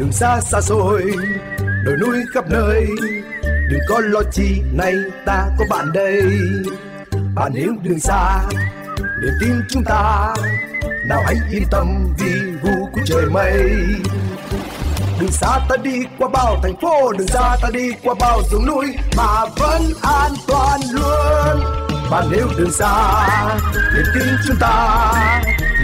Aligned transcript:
đường 0.00 0.12
xa 0.12 0.40
xa 0.40 0.60
xôi, 0.60 1.02
đồi 1.84 1.96
núi 2.00 2.16
khắp 2.34 2.44
nơi. 2.50 2.86
Đừng 3.42 3.80
có 3.88 4.00
lo 4.00 4.20
chi, 4.32 4.62
nay 4.72 4.94
ta 5.26 5.48
có 5.58 5.64
bạn 5.70 5.92
đây. 5.92 6.22
Bạn 7.34 7.52
hiểu 7.52 7.72
đường 7.82 8.00
xa, 8.00 8.40
niềm 8.96 9.32
tin 9.40 9.62
chúng 9.68 9.84
ta, 9.84 10.34
nào 11.08 11.22
hãy 11.26 11.34
yên 11.50 11.62
tâm 11.70 12.14
vì 12.18 12.32
gu 12.62 12.86
của 12.92 13.00
trời 13.06 13.26
mây. 13.26 13.62
Đường 15.20 15.30
xa 15.30 15.58
ta 15.68 15.76
đi 15.76 16.02
qua 16.18 16.28
bao 16.28 16.60
thành 16.62 16.80
phố, 16.82 17.12
đường 17.12 17.28
xa 17.28 17.56
ta 17.62 17.68
đi 17.72 17.92
qua 18.02 18.14
bao 18.20 18.42
rừng 18.50 18.66
núi, 18.66 18.86
mà 19.16 19.44
vẫn 19.58 19.82
an 20.02 20.32
toàn 20.48 20.80
luôn 20.92 21.79
bạn 22.10 22.26
nếu 22.30 22.48
đường 22.58 22.70
xa 22.70 23.58
niềm 23.94 24.04
tin 24.14 24.34
chúng 24.46 24.56
ta, 24.60 25.12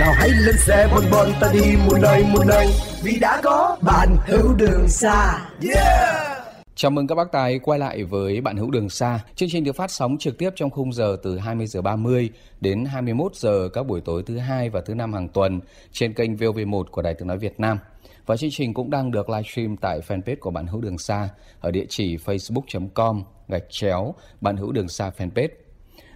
nào 0.00 0.12
hãy 0.16 0.28
lên 0.28 0.56
xe 0.58 0.88
bon 0.94 1.04
bon 1.10 1.28
ta 1.40 1.50
đi 1.52 1.76
muôn 1.86 2.00
nơi 2.00 2.24
muôn 2.32 2.46
nơi 2.46 2.66
vì 3.02 3.18
đã 3.20 3.40
có 3.44 3.76
bạn 3.82 4.16
hữu 4.26 4.54
đường 4.54 4.88
xa 4.88 5.48
yeah 5.72 6.26
Chào 6.74 6.90
mừng 6.90 7.06
các 7.06 7.14
bác 7.14 7.32
tài 7.32 7.58
quay 7.58 7.78
lại 7.78 8.04
với 8.04 8.40
bạn 8.40 8.56
hữu 8.56 8.70
đường 8.70 8.90
xa. 8.90 9.20
Chương 9.34 9.48
trình 9.48 9.64
được 9.64 9.76
phát 9.76 9.90
sóng 9.90 10.16
trực 10.18 10.38
tiếp 10.38 10.50
trong 10.56 10.70
khung 10.70 10.92
giờ 10.92 11.16
từ 11.22 11.38
20 11.38 11.66
giờ 11.66 11.82
30 11.82 12.30
đến 12.60 12.84
21 12.84 13.34
giờ 13.34 13.68
các 13.72 13.86
buổi 13.86 14.00
tối 14.00 14.22
thứ 14.26 14.38
hai 14.38 14.70
và 14.70 14.80
thứ 14.80 14.94
năm 14.94 15.12
hàng 15.12 15.28
tuần 15.28 15.60
trên 15.92 16.12
kênh 16.12 16.36
VOV1 16.36 16.84
của 16.90 17.02
Đài 17.02 17.14
Tiếng 17.14 17.28
nói 17.28 17.38
Việt 17.38 17.60
Nam. 17.60 17.78
Và 18.26 18.36
chương 18.36 18.50
trình 18.52 18.74
cũng 18.74 18.90
đang 18.90 19.10
được 19.10 19.30
livestream 19.30 19.76
tại 19.76 20.00
fanpage 20.08 20.36
của 20.40 20.50
bạn 20.50 20.66
hữu 20.66 20.80
đường 20.80 20.98
xa 20.98 21.28
ở 21.60 21.70
địa 21.70 21.86
chỉ 21.88 22.16
facebook.com 22.16 23.22
gạch 23.48 23.64
chéo 23.70 24.14
bạn 24.40 24.56
hữu 24.56 24.72
đường 24.72 24.88
xa 24.88 25.10
fanpage. 25.18 25.48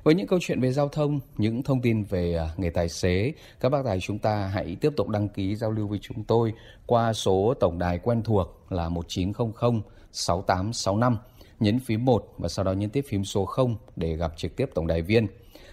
Với 0.02 0.14
những 0.14 0.26
câu 0.26 0.38
chuyện 0.42 0.60
về 0.60 0.72
giao 0.72 0.88
thông, 0.88 1.20
những 1.36 1.62
thông 1.62 1.82
tin 1.82 2.04
về 2.04 2.34
à, 2.34 2.48
nghề 2.56 2.70
tài 2.70 2.88
xế, 2.88 3.32
các 3.60 3.68
bác 3.68 3.84
tài 3.84 4.00
chúng 4.00 4.18
ta 4.18 4.46
hãy 4.46 4.76
tiếp 4.80 4.92
tục 4.96 5.08
đăng 5.08 5.28
ký 5.28 5.56
giao 5.56 5.70
lưu 5.70 5.86
với 5.86 5.98
chúng 6.02 6.24
tôi 6.24 6.52
qua 6.86 7.12
số 7.12 7.54
tổng 7.60 7.78
đài 7.78 7.98
quen 7.98 8.22
thuộc 8.22 8.66
là 8.70 8.88
1900 8.88 9.80
6865, 10.12 11.16
nhấn 11.60 11.78
phím 11.78 12.04
1 12.04 12.34
và 12.38 12.48
sau 12.48 12.64
đó 12.64 12.72
nhấn 12.72 12.90
tiếp 12.90 13.04
phím 13.08 13.24
số 13.24 13.44
0 13.44 13.76
để 13.96 14.16
gặp 14.16 14.32
trực 14.36 14.56
tiếp 14.56 14.70
tổng 14.74 14.86
đài 14.86 15.02
viên. 15.02 15.26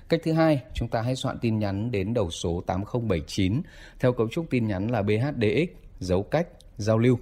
Cách 0.10 0.22
thứ 0.24 0.32
hai, 0.32 0.62
chúng 0.74 0.88
ta 0.88 1.02
hãy 1.02 1.16
soạn 1.16 1.38
tin 1.40 1.60
nhắn 1.60 1.92
đến 1.92 2.14
đầu 2.14 2.32
số 2.32 2.64
8079 2.68 3.62
theo 4.00 4.14
cấu 4.14 4.30
trúc 4.30 4.50
tin 4.50 4.68
nhắn 4.68 4.92
là 4.92 5.02
BHDX, 5.02 5.70
dấu 6.00 6.24
cách, 6.24 6.48
giao 6.78 6.98
lưu. 6.98 7.20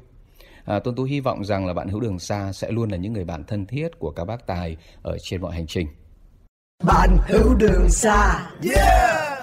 À, 0.66 0.80
Tôn 0.80 0.96
Tú 0.96 1.04
hy 1.04 1.20
vọng 1.20 1.46
rằng 1.46 1.66
là 1.66 1.74
bạn 1.74 1.88
hữu 1.88 2.00
đường 2.00 2.20
xa 2.20 2.54
sẽ 2.54 2.72
luôn 2.72 2.90
là 2.90 2.98
những 2.98 3.14
người 3.14 3.26
bạn 3.26 3.44
thân 3.44 3.66
thiết 3.66 4.00
của 4.00 4.12
các 4.12 4.26
bác 4.26 4.48
tài 4.48 4.78
ở 5.02 5.18
trên 5.18 5.42
mọi 5.42 5.56
hành 5.56 5.68
trình. 5.68 5.88
Bạn 6.84 7.18
hữu 7.28 7.54
đường 7.54 7.90
xa, 7.90 8.48
yeah! 8.76 9.40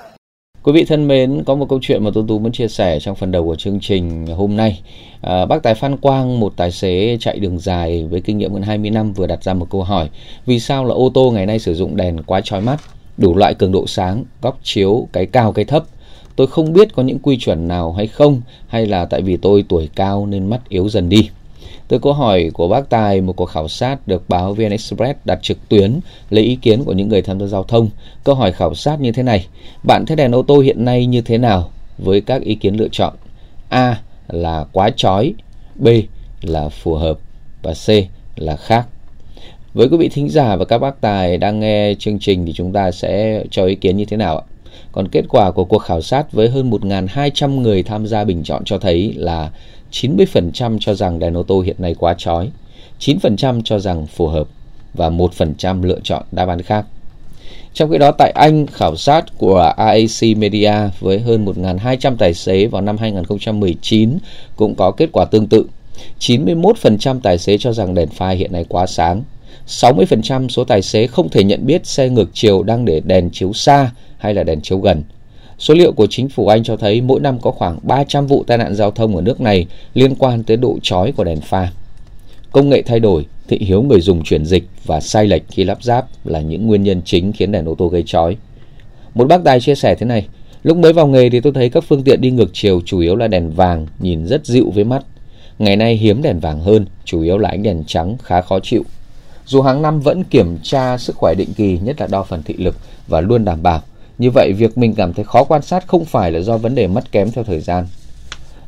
Quý 0.63 0.73
vị 0.73 0.85
thân 0.85 1.09
mến, 1.09 1.43
có 1.47 1.55
một 1.55 1.69
câu 1.69 1.79
chuyện 1.83 2.05
mà 2.05 2.11
Tuấn 2.15 2.27
Tú 2.27 2.39
muốn 2.39 2.53
chia 2.53 2.69
sẻ 2.69 3.01
trong 3.01 3.17
phần 3.17 3.31
đầu 3.31 3.45
của 3.45 3.57
chương 3.57 3.79
trình 3.81 4.27
hôm 4.27 4.57
nay. 4.57 4.83
À, 5.21 5.47
bác 5.47 5.63
tài 5.63 5.75
Phan 5.75 5.97
Quang, 5.97 6.41
một 6.41 6.53
tài 6.57 6.71
xế 6.71 7.17
chạy 7.21 7.39
đường 7.39 7.59
dài 7.59 8.05
với 8.11 8.21
kinh 8.21 8.39
nghiệm 8.39 8.53
hơn 8.53 8.63
20 8.63 8.91
năm 8.91 9.13
vừa 9.13 9.27
đặt 9.27 9.45
ra 9.45 9.55
một 9.55 9.67
câu 9.71 9.83
hỏi. 9.83 10.09
Vì 10.47 10.61
sao 10.61 10.85
là 10.85 10.95
ô 10.95 11.11
tô 11.15 11.31
ngày 11.31 11.47
nay 11.47 11.59
sử 11.59 11.75
dụng 11.75 11.97
đèn 11.97 12.23
quá 12.23 12.41
chói 12.45 12.61
mắt, 12.61 12.81
đủ 13.19 13.37
loại 13.37 13.55
cường 13.55 13.73
độ 13.73 13.87
sáng, 13.87 14.25
góc 14.43 14.59
chiếu, 14.63 15.09
cái 15.13 15.27
cao 15.27 15.53
cái 15.53 15.65
thấp. 15.65 15.85
Tôi 16.37 16.47
không 16.47 16.73
biết 16.73 16.95
có 16.95 17.03
những 17.03 17.19
quy 17.19 17.37
chuẩn 17.39 17.69
nào 17.69 17.93
hay 17.93 18.07
không, 18.07 18.41
hay 18.67 18.87
là 18.87 19.05
tại 19.05 19.23
vì 19.23 19.37
tôi 19.37 19.65
tuổi 19.69 19.89
cao 19.95 20.27
nên 20.27 20.51
mắt 20.51 20.69
yếu 20.69 20.89
dần 20.89 21.09
đi. 21.09 21.31
Từ 21.93 21.99
câu 21.99 22.13
hỏi 22.13 22.51
của 22.55 22.69
bác 22.69 22.91
Tài, 22.91 23.21
một 23.21 23.33
cuộc 23.37 23.47
khảo 23.47 23.69
sát 23.69 24.09
được 24.09 24.29
báo 24.29 24.55
VN 24.55 24.71
Express 24.71 25.19
đặt 25.25 25.39
trực 25.43 25.69
tuyến 25.69 26.01
lấy 26.31 26.45
ý 26.45 26.57
kiến 26.57 26.85
của 26.85 26.93
những 26.93 27.09
người 27.09 27.23
tham 27.23 27.41
gia 27.41 27.47
giao 27.47 27.65
thông. 27.65 27.89
Câu 28.25 28.35
hỏi 28.35 28.53
khảo 28.53 28.75
sát 28.75 29.01
như 29.01 29.13
thế 29.13 29.23
này: 29.23 29.47
Bạn 29.87 30.05
thấy 30.07 30.17
đèn 30.17 30.35
ô 30.35 30.43
tô 30.43 30.61
hiện 30.61 30.85
nay 30.85 31.07
như 31.07 31.21
thế 31.21 31.39
nào? 31.39 31.71
Với 31.99 32.21
các 32.21 32.43
ý 32.43 32.55
kiến 32.55 32.75
lựa 32.75 32.89
chọn: 32.93 33.15
A 33.69 34.01
là 34.29 34.65
quá 34.73 34.91
chói, 34.97 35.35
B 35.77 35.89
là 36.43 36.69
phù 36.69 36.95
hợp 36.95 37.19
và 37.63 37.73
C 37.73 37.89
là 38.37 38.57
khác. 38.57 38.87
Với 39.75 39.89
quý 39.89 39.97
vị 39.97 40.09
thính 40.09 40.29
giả 40.29 40.57
và 40.57 40.65
các 40.65 40.79
bác 40.79 41.01
tài 41.01 41.39
đang 41.39 41.61
nghe 41.61 41.95
chương 41.99 42.19
trình 42.19 42.47
thì 42.47 42.53
chúng 42.53 42.73
ta 42.73 42.91
sẽ 42.91 43.45
cho 43.51 43.65
ý 43.65 43.75
kiến 43.75 43.97
như 43.97 44.05
thế 44.05 44.17
nào 44.17 44.39
ạ? 44.39 44.45
Còn 44.93 45.09
kết 45.09 45.25
quả 45.29 45.51
của 45.51 45.65
cuộc 45.65 45.79
khảo 45.79 46.01
sát 46.01 46.33
với 46.33 46.49
hơn 46.49 46.71
1.200 46.71 47.61
người 47.61 47.83
tham 47.83 48.07
gia 48.07 48.25
bình 48.25 48.43
chọn 48.45 48.65
cho 48.65 48.79
thấy 48.79 49.15
là 49.17 49.51
90% 49.93 50.79
cho 50.81 50.95
rằng 50.95 51.19
đèn 51.19 51.37
ô 51.37 51.43
tô 51.43 51.61
hiện 51.61 51.77
nay 51.79 51.95
quá 51.99 52.15
chói, 52.19 52.51
9% 53.01 53.63
cho 53.65 53.79
rằng 53.79 54.07
phù 54.07 54.27
hợp 54.27 54.49
và 54.95 55.11
1% 55.11 55.83
lựa 55.83 56.01
chọn 56.05 56.23
đáp 56.33 56.49
án 56.49 56.63
khác. 56.63 56.87
Trong 57.75 57.91
khi 57.91 57.99
đó 57.99 58.11
tại 58.19 58.33
Anh, 58.35 58.67
khảo 58.67 58.97
sát 58.97 59.25
của 59.39 59.73
AAC 59.77 60.37
Media 60.37 60.75
với 61.01 61.21
hơn 61.21 61.45
1.200 61.45 62.17
tài 62.17 62.35
xế 62.35 62.67
vào 62.67 62.83
năm 62.83 62.97
2019 62.99 64.19
cũng 64.57 64.75
có 64.75 64.91
kết 64.91 65.09
quả 65.13 65.25
tương 65.25 65.47
tự. 65.47 65.67
91% 66.21 67.21
tài 67.21 67.39
xế 67.39 67.59
cho 67.59 67.73
rằng 67.73 67.95
đèn 67.95 68.09
pha 68.09 68.31
hiện 68.31 68.53
nay 68.53 68.65
quá 68.69 68.87
sáng. 68.87 69.23
60% 69.67 70.49
số 70.49 70.65
tài 70.65 70.83
xế 70.83 71.07
không 71.07 71.29
thể 71.29 71.45
nhận 71.45 71.67
biết 71.67 71.87
xe 71.87 72.09
ngược 72.09 72.31
chiều 72.33 72.63
đang 72.63 72.85
để 72.85 73.01
đèn 73.05 73.31
chiếu 73.31 73.53
xa 73.53 73.91
hay 74.19 74.35
là 74.35 74.43
đèn 74.43 74.61
chiếu 74.61 74.79
gần. 74.79 75.03
Số 75.59 75.75
liệu 75.75 75.93
của 75.93 76.07
chính 76.11 76.29
phủ 76.29 76.47
Anh 76.47 76.65
cho 76.65 76.77
thấy 76.77 77.01
mỗi 77.01 77.21
năm 77.21 77.39
có 77.41 77.51
khoảng 77.51 77.79
300 77.83 78.27
vụ 78.27 78.45
tai 78.47 78.59
nạn 78.59 78.75
giao 78.75 78.91
thông 78.91 79.17
ở 79.17 79.23
nước 79.23 79.41
này 79.41 79.67
liên 79.95 80.15
quan 80.15 80.43
tới 80.43 80.57
độ 80.57 80.79
chói 80.83 81.13
của 81.13 81.25
đèn 81.25 81.41
pha. 81.41 81.69
Công 82.53 82.69
nghệ 82.69 82.83
thay 82.83 83.01
đổi, 83.01 83.27
thị 83.49 83.59
hiếu 83.61 83.83
người 83.83 84.01
dùng 84.01 84.25
chuyển 84.25 84.45
dịch 84.45 84.65
và 84.85 85.01
sai 85.01 85.27
lệch 85.27 85.43
khi 85.51 85.65
lắp 85.65 85.83
ráp 85.83 86.07
là 86.25 86.41
những 86.41 86.67
nguyên 86.67 86.83
nhân 86.83 87.03
chính 87.05 87.33
khiến 87.33 87.53
đèn 87.53 87.69
ô 87.69 87.75
tô 87.75 87.89
gây 87.89 88.03
chói. 88.07 88.37
Một 89.15 89.29
bác 89.29 89.45
tài 89.45 89.61
chia 89.61 89.75
sẻ 89.75 89.95
thế 89.95 90.07
này, 90.07 90.27
lúc 90.63 90.77
mới 90.77 90.93
vào 90.93 91.07
nghề 91.07 91.31
thì 91.31 91.41
tôi 91.41 91.53
thấy 91.53 91.69
các 91.71 91.85
phương 91.89 92.03
tiện 92.03 92.21
đi 92.21 92.31
ngược 92.31 92.51
chiều 92.53 92.81
chủ 92.85 92.99
yếu 92.99 93.17
là 93.17 93.29
đèn 93.29 93.51
vàng, 93.51 93.87
nhìn 93.99 94.27
rất 94.27 94.47
dịu 94.47 94.71
với 94.75 94.85
mắt. 94.85 95.05
Ngày 95.59 95.77
nay 95.77 95.97
hiếm 95.97 96.23
đèn 96.23 96.41
vàng 96.41 96.61
hơn, 96.61 96.87
chủ 97.05 97.23
yếu 97.23 97.39
là 97.39 97.49
ánh 97.49 97.63
đèn 97.63 97.85
trắng 97.87 98.17
khá 98.23 98.41
khó 98.41 98.61
chịu. 98.61 98.85
Dù 99.47 99.63
hàng 99.63 99.83
năm 99.83 100.01
vẫn 100.01 100.25
kiểm 100.25 100.59
tra 100.63 100.99
sức 100.99 101.17
khỏe 101.17 101.35
định 101.39 101.53
kỳ, 101.57 101.79
nhất 101.79 102.01
là 102.01 102.07
đo 102.07 102.23
phần 102.23 102.43
thị 102.43 102.55
lực 102.59 102.77
và 103.09 103.21
luôn 103.21 103.45
đảm 103.45 103.63
bảo 103.63 103.83
như 104.23 104.31
vậy 104.31 104.53
việc 104.53 104.79
mình 104.79 104.95
cảm 104.95 105.13
thấy 105.13 105.25
khó 105.25 105.45
quan 105.45 105.63
sát 105.63 105.87
không 105.87 106.05
phải 106.05 106.33
là 106.33 106.41
do 106.41 106.57
vấn 106.57 106.75
đề 106.75 106.87
mất 106.87 107.13
kém 107.13 107.31
theo 107.31 107.45
thời 107.45 107.61
gian. 107.61 107.87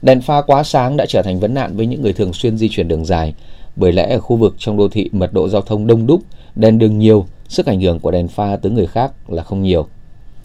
Đèn 0.02 0.20
pha 0.20 0.40
quá 0.40 0.62
sáng 0.62 0.96
đã 0.96 1.06
trở 1.08 1.22
thành 1.22 1.40
vấn 1.40 1.54
nạn 1.54 1.76
với 1.76 1.86
những 1.86 2.02
người 2.02 2.12
thường 2.12 2.32
xuyên 2.32 2.58
di 2.58 2.68
chuyển 2.68 2.88
đường 2.88 3.04
dài, 3.04 3.34
bởi 3.76 3.92
lẽ 3.92 4.10
ở 4.10 4.18
khu 4.20 4.36
vực 4.36 4.54
trong 4.58 4.76
đô 4.76 4.88
thị 4.88 5.10
mật 5.12 5.32
độ 5.32 5.48
giao 5.48 5.62
thông 5.62 5.86
đông 5.86 6.06
đúc, 6.06 6.20
đèn 6.54 6.78
đường 6.78 6.98
nhiều, 6.98 7.26
sức 7.48 7.66
ảnh 7.66 7.80
hưởng 7.80 8.00
của 8.00 8.10
đèn 8.10 8.28
pha 8.28 8.56
tới 8.56 8.72
người 8.72 8.86
khác 8.86 9.12
là 9.28 9.42
không 9.42 9.62
nhiều. 9.62 9.86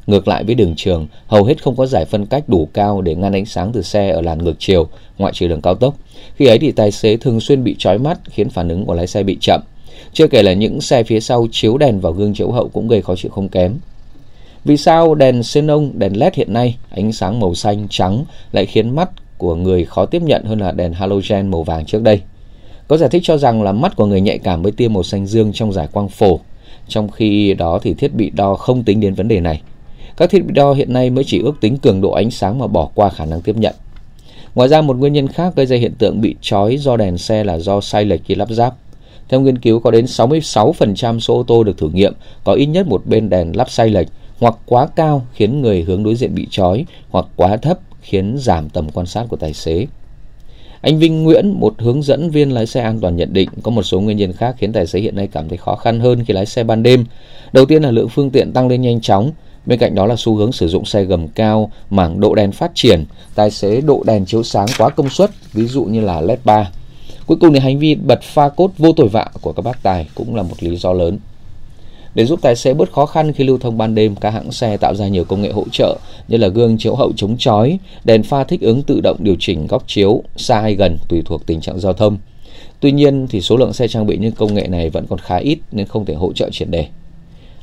Ngược 0.08 0.28
lại 0.28 0.44
với 0.44 0.56
đường 0.56 0.74
trường, 0.78 1.08
hầu 1.28 1.44
hết 1.44 1.64
không 1.64 1.76
có 1.76 1.86
giải 1.86 2.06
phân 2.06 2.26
cách 2.26 2.44
đủ 2.50 2.70
cao 2.74 3.02
để 3.02 3.16
ngăn 3.16 3.34
ánh 3.34 3.46
sáng 3.46 3.72
từ 3.72 3.82
xe 3.82 4.10
ở 4.10 4.22
làn 4.22 4.38
ngược 4.38 4.56
chiều, 4.60 4.88
ngoại 5.18 5.34
trừ 5.34 5.48
đường 5.48 5.62
cao 5.62 5.76
tốc. 5.76 5.96
Khi 6.36 6.46
ấy 6.46 6.60
thì 6.60 6.72
tài 6.72 6.92
xế 6.92 7.18
thường 7.18 7.40
xuyên 7.40 7.64
bị 7.64 7.76
chói 7.80 7.98
mắt 7.98 8.20
khiến 8.26 8.50
phản 8.50 8.70
ứng 8.70 8.86
của 8.86 8.94
lái 8.94 9.08
xe 9.08 9.24
bị 9.24 9.38
chậm. 9.42 9.62
Chưa 10.14 10.28
kể 10.28 10.44
là 10.44 10.54
những 10.54 10.82
xe 10.82 11.04
phía 11.04 11.20
sau 11.20 11.48
chiếu 11.52 11.78
đèn 11.78 12.00
vào 12.00 12.14
gương 12.14 12.34
chiếu 12.34 12.52
hậu 12.52 12.70
cũng 12.70 12.88
gây 12.88 13.02
khó 13.02 13.16
chịu 13.16 13.32
không 13.32 13.50
kém. 13.50 13.76
Vì 14.66 14.78
sao 14.78 15.16
đèn 15.16 15.44
xenon, 15.44 15.92
đèn 15.94 16.20
LED 16.20 16.34
hiện 16.34 16.54
nay 16.54 16.78
ánh 16.90 17.12
sáng 17.12 17.40
màu 17.40 17.56
xanh 17.56 17.88
trắng 17.90 18.26
lại 18.52 18.66
khiến 18.66 18.96
mắt 18.96 19.10
của 19.38 19.56
người 19.56 19.86
khó 19.86 20.06
tiếp 20.06 20.22
nhận 20.22 20.44
hơn 20.44 20.60
là 20.60 20.72
đèn 20.72 20.94
halogen 20.94 21.52
màu 21.52 21.64
vàng 21.64 21.86
trước 21.86 22.02
đây? 22.02 22.22
Có 22.88 22.98
giải 22.98 23.10
thích 23.10 23.22
cho 23.26 23.38
rằng 23.38 23.64
là 23.64 23.72
mắt 23.72 23.96
của 23.96 24.06
người 24.06 24.22
nhạy 24.22 24.38
cảm 24.38 24.64
với 24.64 24.72
tia 24.72 24.88
màu 24.88 25.04
xanh 25.04 25.26
dương 25.26 25.54
trong 25.54 25.74
giải 25.74 25.88
quang 25.92 26.10
phổ, 26.10 26.40
trong 26.88 27.10
khi 27.10 27.54
đó 27.54 27.80
thì 27.82 27.94
thiết 27.94 28.14
bị 28.14 28.30
đo 28.30 28.56
không 28.56 28.84
tính 28.84 29.00
đến 29.00 29.14
vấn 29.14 29.28
đề 29.28 29.40
này. 29.40 29.62
Các 30.18 30.30
thiết 30.30 30.46
bị 30.46 30.54
đo 30.54 30.74
hiện 30.74 30.94
nay 30.94 31.10
mới 31.10 31.24
chỉ 31.24 31.42
ước 31.42 31.62
tính 31.62 31.78
cường 31.78 32.02
độ 32.02 32.12
ánh 32.12 32.32
sáng 32.32 32.60
mà 32.60 32.68
bỏ 32.68 32.90
qua 32.96 33.10
khả 33.10 33.26
năng 33.26 33.42
tiếp 33.42 33.56
nhận. 33.58 33.76
Ngoài 34.56 34.70
ra 34.70 34.82
một 34.82 34.98
nguyên 34.98 35.14
nhân 35.14 35.28
khác 35.28 35.54
gây 35.56 35.66
ra 35.66 35.78
hiện 35.78 35.94
tượng 35.98 36.22
bị 36.22 36.36
chói 36.42 36.78
do 36.78 36.98
đèn 36.98 37.18
xe 37.18 37.44
là 37.44 37.60
do 37.60 37.82
sai 37.82 38.06
lệch 38.06 38.22
khi 38.26 38.36
lắp 38.36 38.50
ráp. 38.50 38.76
Theo 39.30 39.42
nghiên 39.42 39.58
cứu 39.58 39.80
có 39.80 39.92
đến 39.92 40.06
66% 40.06 41.20
số 41.20 41.36
ô 41.36 41.44
tô 41.44 41.64
được 41.64 41.78
thử 41.78 41.90
nghiệm 41.90 42.14
có 42.44 42.54
ít 42.54 42.66
nhất 42.66 42.88
một 42.88 43.02
bên 43.06 43.30
đèn 43.30 43.58
lắp 43.58 43.70
sai 43.70 43.90
lệch 43.90 44.08
hoặc 44.40 44.56
quá 44.66 44.88
cao 44.96 45.26
khiến 45.34 45.62
người 45.62 45.82
hướng 45.82 46.04
đối 46.04 46.16
diện 46.16 46.36
bị 46.36 46.48
trói, 46.52 46.86
hoặc 47.10 47.26
quá 47.36 47.58
thấp 47.58 47.80
khiến 48.02 48.38
giảm 48.38 48.70
tầm 48.70 48.90
quan 48.94 49.06
sát 49.06 49.26
của 49.30 49.38
tài 49.38 49.54
xế. 49.54 49.88
Anh 50.82 51.00
Vinh 51.00 51.24
Nguyễn, 51.24 51.60
một 51.60 51.74
hướng 51.78 52.04
dẫn 52.04 52.30
viên 52.30 52.52
lái 52.52 52.66
xe 52.66 52.82
an 52.82 53.00
toàn 53.00 53.16
nhận 53.16 53.34
định 53.34 53.50
có 53.64 53.72
một 53.72 53.84
số 53.84 54.00
nguyên 54.00 54.18
nhân 54.18 54.34
khác 54.34 54.56
khiến 54.58 54.74
tài 54.74 54.88
xế 54.88 55.00
hiện 55.00 55.16
nay 55.16 55.28
cảm 55.28 55.50
thấy 55.50 55.58
khó 55.58 55.76
khăn 55.76 56.00
hơn 56.00 56.24
khi 56.26 56.34
lái 56.34 56.46
xe 56.46 56.64
ban 56.64 56.84
đêm. 56.84 57.06
Đầu 57.54 57.66
tiên 57.66 57.84
là 57.84 57.92
lượng 57.92 58.10
phương 58.10 58.30
tiện 58.30 58.52
tăng 58.54 58.68
lên 58.68 58.82
nhanh 58.82 59.02
chóng, 59.02 59.32
bên 59.66 59.80
cạnh 59.80 59.96
đó 59.96 60.06
là 60.06 60.16
xu 60.18 60.36
hướng 60.36 60.52
sử 60.52 60.68
dụng 60.68 60.86
xe 60.86 61.04
gầm 61.04 61.28
cao, 61.28 61.72
mảng 61.90 62.20
độ 62.20 62.36
đèn 62.36 62.52
phát 62.52 62.72
triển, 62.76 63.06
tài 63.36 63.52
xế 63.52 63.82
độ 63.82 64.04
đèn 64.06 64.26
chiếu 64.26 64.44
sáng 64.44 64.68
quá 64.78 64.90
công 64.90 65.10
suất, 65.10 65.32
ví 65.54 65.68
dụ 65.68 65.84
như 65.84 66.02
là 66.02 66.22
LED 66.22 66.40
3. 66.44 66.72
Cuối 67.26 67.38
cùng 67.42 67.54
thì 67.54 67.60
hành 67.60 67.80
vi 67.80 67.96
bật 67.96 68.22
pha 68.22 68.50
cốt 68.50 68.72
vô 68.78 68.92
tội 68.92 69.08
vạ 69.08 69.28
của 69.42 69.52
các 69.52 69.62
bác 69.62 69.84
tài 69.84 70.08
cũng 70.16 70.36
là 70.36 70.44
một 70.44 70.56
lý 70.60 70.78
do 70.78 70.94
lớn. 70.94 71.20
Để 72.16 72.26
giúp 72.26 72.40
tài 72.42 72.56
xế 72.56 72.74
bớt 72.74 72.92
khó 72.92 73.06
khăn 73.06 73.34
khi 73.34 73.44
lưu 73.44 73.58
thông 73.58 73.78
ban 73.78 73.96
đêm, 73.96 74.16
các 74.16 74.30
hãng 74.30 74.52
xe 74.52 74.78
tạo 74.78 74.96
ra 74.96 75.08
nhiều 75.08 75.24
công 75.24 75.42
nghệ 75.42 75.52
hỗ 75.52 75.64
trợ 75.72 75.98
như 76.28 76.38
là 76.38 76.48
gương 76.48 76.78
chiếu 76.78 76.96
hậu 76.96 77.12
chống 77.16 77.38
chói, 77.38 77.80
đèn 78.04 78.24
pha 78.24 78.44
thích 78.44 78.62
ứng 78.62 78.84
tự 78.84 79.00
động 79.04 79.18
điều 79.20 79.36
chỉnh 79.40 79.68
góc 79.68 79.84
chiếu 79.88 80.24
xa 80.36 80.62
hay 80.62 80.76
gần 80.76 80.98
tùy 81.10 81.22
thuộc 81.26 81.46
tình 81.46 81.62
trạng 81.62 81.80
giao 81.80 81.94
thông. 81.94 82.18
Tuy 82.80 82.92
nhiên 82.92 83.28
thì 83.28 83.42
số 83.42 83.58
lượng 83.58 83.74
xe 83.74 83.88
trang 83.88 84.06
bị 84.06 84.18
những 84.18 84.32
công 84.32 84.54
nghệ 84.54 84.68
này 84.68 84.90
vẫn 84.90 85.06
còn 85.10 85.20
khá 85.20 85.38
ít 85.38 85.60
nên 85.72 85.88
không 85.88 86.06
thể 86.06 86.14
hỗ 86.14 86.34
trợ 86.34 86.50
triệt 86.52 86.70
đề. 86.70 86.88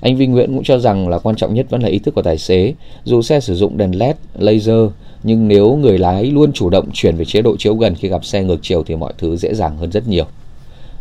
Anh 0.00 0.16
Vinh 0.16 0.32
Nguyễn 0.32 0.54
cũng 0.54 0.64
cho 0.64 0.78
rằng 0.78 1.08
là 1.08 1.18
quan 1.18 1.36
trọng 1.36 1.54
nhất 1.54 1.66
vẫn 1.70 1.82
là 1.82 1.88
ý 1.88 1.98
thức 1.98 2.14
của 2.14 2.22
tài 2.22 2.38
xế. 2.38 2.74
Dù 3.04 3.22
xe 3.22 3.40
sử 3.40 3.54
dụng 3.54 3.78
đèn 3.78 3.98
LED, 3.98 4.16
laser, 4.38 4.90
nhưng 5.22 5.48
nếu 5.48 5.76
người 5.76 5.98
lái 5.98 6.24
luôn 6.24 6.52
chủ 6.52 6.70
động 6.70 6.88
chuyển 6.92 7.16
về 7.16 7.24
chế 7.24 7.42
độ 7.42 7.56
chiếu 7.56 7.74
gần 7.74 7.94
khi 7.94 8.08
gặp 8.08 8.24
xe 8.24 8.44
ngược 8.44 8.58
chiều 8.62 8.82
thì 8.82 8.96
mọi 8.96 9.12
thứ 9.18 9.36
dễ 9.36 9.54
dàng 9.54 9.76
hơn 9.76 9.90
rất 9.90 10.08
nhiều. 10.08 10.24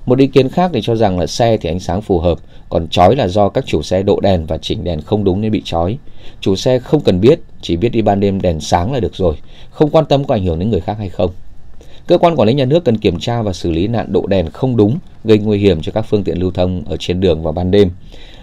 Một 0.06 0.20
ý 0.20 0.28
kiến 0.28 0.50
khác 0.50 0.72
thì 0.74 0.82
cho 0.84 0.96
rằng 0.96 1.20
là 1.20 1.28
xe 1.28 1.58
thì 1.58 1.70
ánh 1.70 1.80
sáng 1.80 2.02
phù 2.02 2.20
hợp, 2.20 2.38
còn 2.70 2.88
chói 2.88 3.16
là 3.16 3.28
do 3.28 3.50
các 3.50 3.66
chủ 3.68 3.82
xe 3.82 4.04
độ 4.04 4.20
đèn 4.20 4.46
và 4.46 4.58
chỉnh 4.58 4.84
đèn 4.84 5.02
không 5.02 5.24
đúng 5.24 5.42
nên 5.42 5.52
bị 5.52 5.62
chói. 5.66 5.98
Chủ 6.42 6.56
xe 6.56 6.80
không 6.80 7.02
cần 7.02 7.22
biết, 7.22 7.40
chỉ 7.62 7.76
biết 7.76 7.90
đi 7.90 8.02
ban 8.02 8.20
đêm 8.20 8.42
đèn 8.42 8.60
sáng 8.60 8.94
là 8.94 9.00
được 9.00 9.16
rồi, 9.16 9.36
không 9.70 9.90
quan 9.90 10.06
tâm 10.06 10.26
có 10.26 10.36
ảnh 10.36 10.46
hưởng 10.46 10.60
đến 10.60 10.70
người 10.70 10.82
khác 10.82 10.96
hay 10.98 11.10
không. 11.10 11.32
Cơ 12.08 12.18
quan 12.18 12.36
quản 12.36 12.48
lý 12.48 12.54
nhà 12.54 12.66
nước 12.66 12.86
cần 12.86 12.98
kiểm 12.98 13.20
tra 13.20 13.42
và 13.42 13.54
xử 13.54 13.72
lý 13.72 13.88
nạn 13.88 14.08
độ 14.10 14.28
đèn 14.28 14.50
không 14.50 14.78
đúng, 14.78 14.98
gây 15.24 15.38
nguy 15.38 15.58
hiểm 15.58 15.82
cho 15.82 15.92
các 15.92 16.02
phương 16.02 16.24
tiện 16.24 16.40
lưu 16.40 16.52
thông 16.52 16.84
ở 16.86 16.98
trên 17.00 17.20
đường 17.20 17.44
vào 17.44 17.54
ban 17.54 17.72
đêm. 17.72 17.92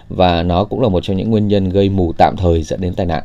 Và 0.09 0.43
nó 0.43 0.63
cũng 0.63 0.81
là 0.81 0.89
một 0.89 1.03
trong 1.03 1.17
những 1.17 1.31
nguyên 1.31 1.47
nhân 1.47 1.69
gây 1.69 1.89
mù 1.89 2.13
tạm 2.17 2.35
thời 2.37 2.63
dẫn 2.63 2.81
đến 2.81 2.93
tai 2.93 3.05
nạn. 3.05 3.23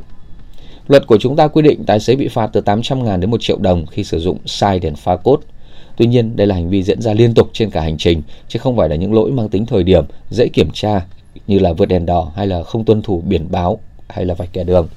Luật 0.89 1.07
của 1.07 1.19
chúng 1.19 1.37
ta 1.37 1.49
quy 1.49 1.63
định 1.63 1.85
tài 1.85 2.01
xế 2.01 2.17
bị 2.17 2.29
phạt 2.29 2.51
từ 2.53 2.61
800.000 2.61 3.21
đến 3.21 3.31
1 3.31 3.41
triệu 3.41 3.59
đồng 3.59 3.87
khi 3.87 4.05
sử 4.05 4.19
dụng 4.19 4.39
sai 4.47 4.79
đèn 4.79 4.95
pha 4.95 5.17
cốt. 5.17 5.41
Tuy 5.99 6.07
nhiên, 6.07 6.37
đây 6.37 6.47
là 6.47 6.55
hành 6.55 6.71
vi 6.71 6.83
diễn 6.83 7.03
ra 7.03 7.13
liên 7.13 7.35
tục 7.35 7.51
trên 7.53 7.71
cả 7.71 7.81
hành 7.81 7.99
trình, 7.99 8.23
chứ 8.49 8.59
không 8.59 8.77
phải 8.77 8.89
là 8.89 8.97
những 8.97 9.15
lỗi 9.15 9.31
mang 9.31 9.49
tính 9.49 9.67
thời 9.67 9.83
điểm, 9.83 10.05
dễ 10.31 10.49
kiểm 10.49 10.69
tra 10.73 11.07
như 11.47 11.59
là 11.59 11.73
vượt 11.73 11.87
đèn 11.87 12.07
đỏ 12.07 12.33
hay 12.37 12.47
là 12.47 12.63
không 12.63 12.85
tuân 12.85 13.03
thủ 13.03 13.23
biển 13.27 13.47
báo 13.51 13.79
hay 14.09 14.25
là 14.25 14.35
vạch 14.35 14.53
kẻ 14.53 14.65
đường. 14.65 14.89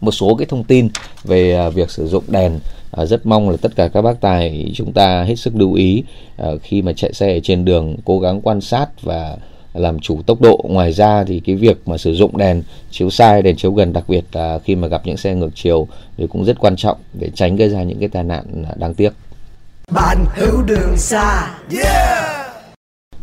Một 0.00 0.10
số 0.10 0.34
cái 0.34 0.46
thông 0.46 0.64
tin 0.64 0.88
về 1.24 1.54
à, 1.56 1.68
việc 1.68 1.90
sử 1.90 2.06
dụng 2.06 2.24
đèn 2.28 2.58
à, 2.90 3.04
rất 3.06 3.26
mong 3.26 3.50
là 3.50 3.56
tất 3.60 3.76
cả 3.76 3.88
các 3.88 4.02
bác 4.02 4.20
tài 4.20 4.72
chúng 4.74 4.92
ta 4.92 5.22
hết 5.22 5.34
sức 5.36 5.56
lưu 5.56 5.72
ý 5.72 6.02
à, 6.36 6.48
khi 6.62 6.82
mà 6.82 6.92
chạy 6.92 7.12
xe 7.12 7.40
trên 7.42 7.64
đường 7.64 7.96
cố 8.04 8.20
gắng 8.20 8.40
quan 8.40 8.60
sát 8.60 9.02
và 9.02 9.36
làm 9.74 10.00
chủ 10.00 10.22
tốc 10.26 10.40
độ 10.40 10.60
ngoài 10.68 10.92
ra 10.92 11.24
thì 11.24 11.40
cái 11.40 11.56
việc 11.56 11.88
mà 11.88 11.98
sử 11.98 12.14
dụng 12.14 12.36
đèn 12.36 12.62
chiếu 12.90 13.10
sai 13.10 13.42
đèn 13.42 13.56
chiếu 13.56 13.72
gần 13.72 13.92
đặc 13.92 14.04
biệt 14.08 14.24
là 14.32 14.58
khi 14.58 14.76
mà 14.76 14.88
gặp 14.88 15.02
những 15.04 15.16
xe 15.16 15.34
ngược 15.34 15.50
chiều 15.54 15.88
thì 16.16 16.26
cũng 16.26 16.44
rất 16.44 16.58
quan 16.58 16.76
trọng 16.76 16.98
để 17.14 17.30
tránh 17.34 17.56
gây 17.56 17.68
ra 17.68 17.82
những 17.82 17.98
cái 17.98 18.08
tai 18.08 18.24
nạn 18.24 18.64
đáng 18.76 18.94
tiếc 18.94 19.12
bạn 19.92 20.18
hữu 20.34 20.62
đường 20.62 20.96
xa. 20.96 21.54
Yeah! 21.82 22.46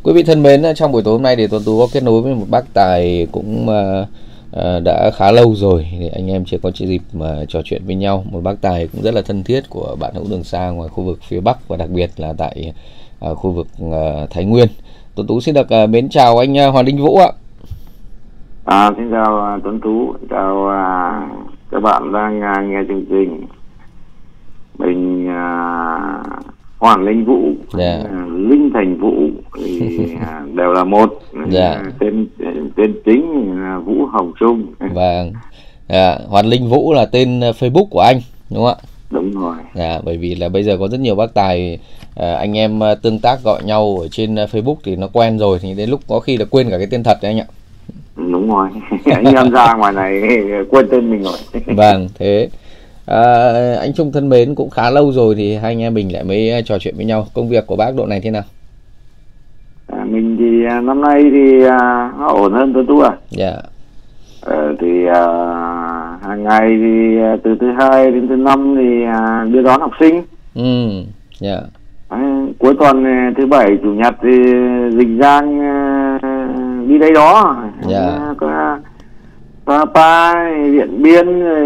Quý 0.03 0.13
vị 0.13 0.23
thân 0.23 0.43
mến 0.43 0.63
trong 0.75 0.91
buổi 0.91 1.01
tối 1.03 1.13
hôm 1.13 1.21
nay 1.21 1.35
thì 1.35 1.47
tuấn 1.47 1.61
tú 1.65 1.79
có 1.79 1.87
kết 1.93 2.03
nối 2.03 2.21
với 2.21 2.35
một 2.35 2.45
bác 2.49 2.73
tài 2.73 3.27
cũng 3.31 3.67
uh, 3.69 4.07
đã 4.83 5.11
khá 5.15 5.31
lâu 5.31 5.55
rồi. 5.55 5.87
Thì 5.99 6.07
anh 6.07 6.31
em 6.31 6.45
chưa 6.45 6.57
có 6.63 6.71
dịp 6.75 7.01
mà 7.13 7.35
trò 7.47 7.61
chuyện 7.65 7.81
với 7.85 7.95
nhau. 7.95 8.23
Một 8.31 8.43
bác 8.43 8.61
tài 8.61 8.87
cũng 8.87 9.01
rất 9.01 9.13
là 9.13 9.21
thân 9.21 9.43
thiết 9.43 9.69
của 9.69 9.95
bạn 9.99 10.13
hữu 10.13 10.25
đường 10.29 10.43
xa 10.43 10.69
ngoài 10.69 10.89
khu 10.89 11.03
vực 11.03 11.19
phía 11.27 11.39
bắc 11.39 11.67
và 11.67 11.77
đặc 11.77 11.89
biệt 11.89 12.09
là 12.17 12.33
tại 12.37 12.73
uh, 13.31 13.37
khu 13.37 13.51
vực 13.51 13.67
uh, 13.85 14.29
thái 14.29 14.45
nguyên. 14.45 14.67
Tuấn 15.15 15.27
Tú 15.27 15.41
xin 15.41 15.55
được 15.55 15.67
uh, 15.83 15.89
mến 15.89 16.09
chào 16.09 16.37
anh 16.37 16.53
uh, 16.53 16.73
Hoàng 16.73 16.85
Đinh 16.85 16.97
Vũ 16.97 17.17
ạ. 17.17 17.31
À, 18.65 18.91
xin 18.97 19.11
chào 19.11 19.55
uh, 19.57 19.63
Tuấn 19.63 19.79
Tú, 19.83 20.13
chào 20.29 20.55
uh, 20.55 21.47
các 21.71 21.79
bạn 21.83 22.13
đang 22.13 22.39
uh, 22.39 22.69
nghe 22.69 22.79
chương 22.87 23.05
trình. 23.09 23.45
Mình 24.77 25.29
uh, 25.29 26.50
Hoàng 26.81 27.03
Linh 27.03 27.25
Vũ, 27.25 27.39
yeah. 27.79 28.03
Dạ. 28.03 28.09
uh, 28.25 28.31
Linh 28.31 28.69
Thành 28.73 28.97
Vũ 28.97 29.13
thì 29.57 29.81
uh, 30.15 30.55
đều 30.55 30.73
là 30.73 30.83
một. 30.83 31.21
Yeah. 31.33 31.49
Dạ. 31.51 31.83
tên 31.99 32.27
tên 32.75 32.93
chính 33.05 33.51
là 33.61 33.79
Vũ 33.79 34.05
Hồng 34.05 34.31
Trung. 34.39 34.65
Vâng. 34.79 35.31
Yeah. 35.31 35.33
Dạ, 35.89 36.17
Hoàng 36.27 36.45
Linh 36.45 36.69
Vũ 36.69 36.93
là 36.93 37.05
tên 37.05 37.39
Facebook 37.39 37.87
của 37.89 37.99
anh 37.99 38.19
đúng 38.49 38.63
không 38.63 38.75
ạ? 38.79 38.87
Đúng 39.09 39.31
rồi. 39.31 39.55
Yeah, 39.75 40.03
bởi 40.05 40.17
vì 40.17 40.35
là 40.35 40.49
bây 40.49 40.63
giờ 40.63 40.77
có 40.77 40.87
rất 40.87 40.99
nhiều 40.99 41.15
bác 41.15 41.33
tài 41.33 41.79
À, 42.15 42.33
anh 42.33 42.57
em 42.57 42.83
à, 42.83 42.95
tương 42.95 43.19
tác 43.19 43.43
gọi 43.43 43.63
nhau 43.63 43.97
ở 44.01 44.07
trên 44.07 44.35
à, 44.35 44.45
Facebook 44.51 44.75
thì 44.83 44.95
nó 44.95 45.07
quen 45.13 45.39
rồi 45.39 45.59
thì 45.61 45.73
đến 45.73 45.89
lúc 45.89 45.99
có 46.07 46.19
khi 46.19 46.37
là 46.37 46.45
quên 46.49 46.69
cả 46.69 46.77
cái 46.77 46.87
tên 46.91 47.03
thật 47.03 47.17
đấy 47.21 47.31
anh 47.31 47.39
ạ 47.39 47.47
đúng 48.15 48.49
rồi 48.49 48.69
anh 49.05 49.35
em 49.35 49.51
ra 49.51 49.73
ngoài 49.73 49.93
này 49.93 50.21
quên 50.69 50.87
tên 50.91 51.11
mình 51.11 51.23
rồi 51.23 51.37
vâng 51.65 52.07
thế 52.19 52.49
à, 53.05 53.21
anh 53.79 53.93
Trung 53.93 54.11
thân 54.11 54.29
mến 54.29 54.55
cũng 54.55 54.69
khá 54.69 54.89
lâu 54.89 55.11
rồi 55.11 55.35
thì 55.35 55.55
hai 55.55 55.71
anh 55.71 55.81
em 55.81 55.93
mình 55.93 56.13
lại 56.13 56.23
mới 56.23 56.63
trò 56.65 56.77
chuyện 56.79 56.95
với 56.97 57.05
nhau. 57.05 57.27
Công 57.33 57.49
việc 57.49 57.67
của 57.67 57.75
bác 57.75 57.95
độ 57.95 58.05
này 58.05 58.21
thế 58.23 58.31
nào? 58.31 58.43
À, 59.87 60.05
mình 60.05 60.37
thì 60.39 60.45
năm 60.83 61.01
nay 61.01 61.23
thì 61.31 61.65
à, 61.65 62.11
ổn 62.27 62.53
hơn 62.53 62.73
tôi 62.73 62.85
tu 62.87 63.01
à? 63.01 63.11
Dạ. 63.29 63.53
Ờ, 64.41 64.75
thì 64.79 65.05
à, 65.13 65.25
hàng 66.23 66.43
ngày 66.43 66.69
thì 66.69 67.17
từ 67.43 67.55
thứ 67.61 67.67
hai 67.79 68.11
đến 68.11 68.27
thứ 68.27 68.35
năm 68.35 68.75
thì 68.77 69.03
à, 69.03 69.45
đưa 69.51 69.61
đón 69.61 69.81
học 69.81 69.91
sinh. 69.99 70.21
Ừ 70.55 70.89
dạ. 71.39 71.57
Cuối 72.59 72.75
tuần 72.79 73.03
thứ 73.37 73.45
bảy 73.45 73.67
chủ 73.83 73.89
nhật 73.89 74.13
thì 74.23 74.29
dịch 74.97 75.17
giang 75.21 75.59
ờ, 76.21 76.37
đi 76.87 76.97
đây 76.97 77.11
đó. 77.11 77.57
Yeah. 77.89 78.37
có 78.37 78.77
Papa 79.65 80.33
Điện 80.71 81.03
Biên 81.03 81.39
rồi 81.39 81.61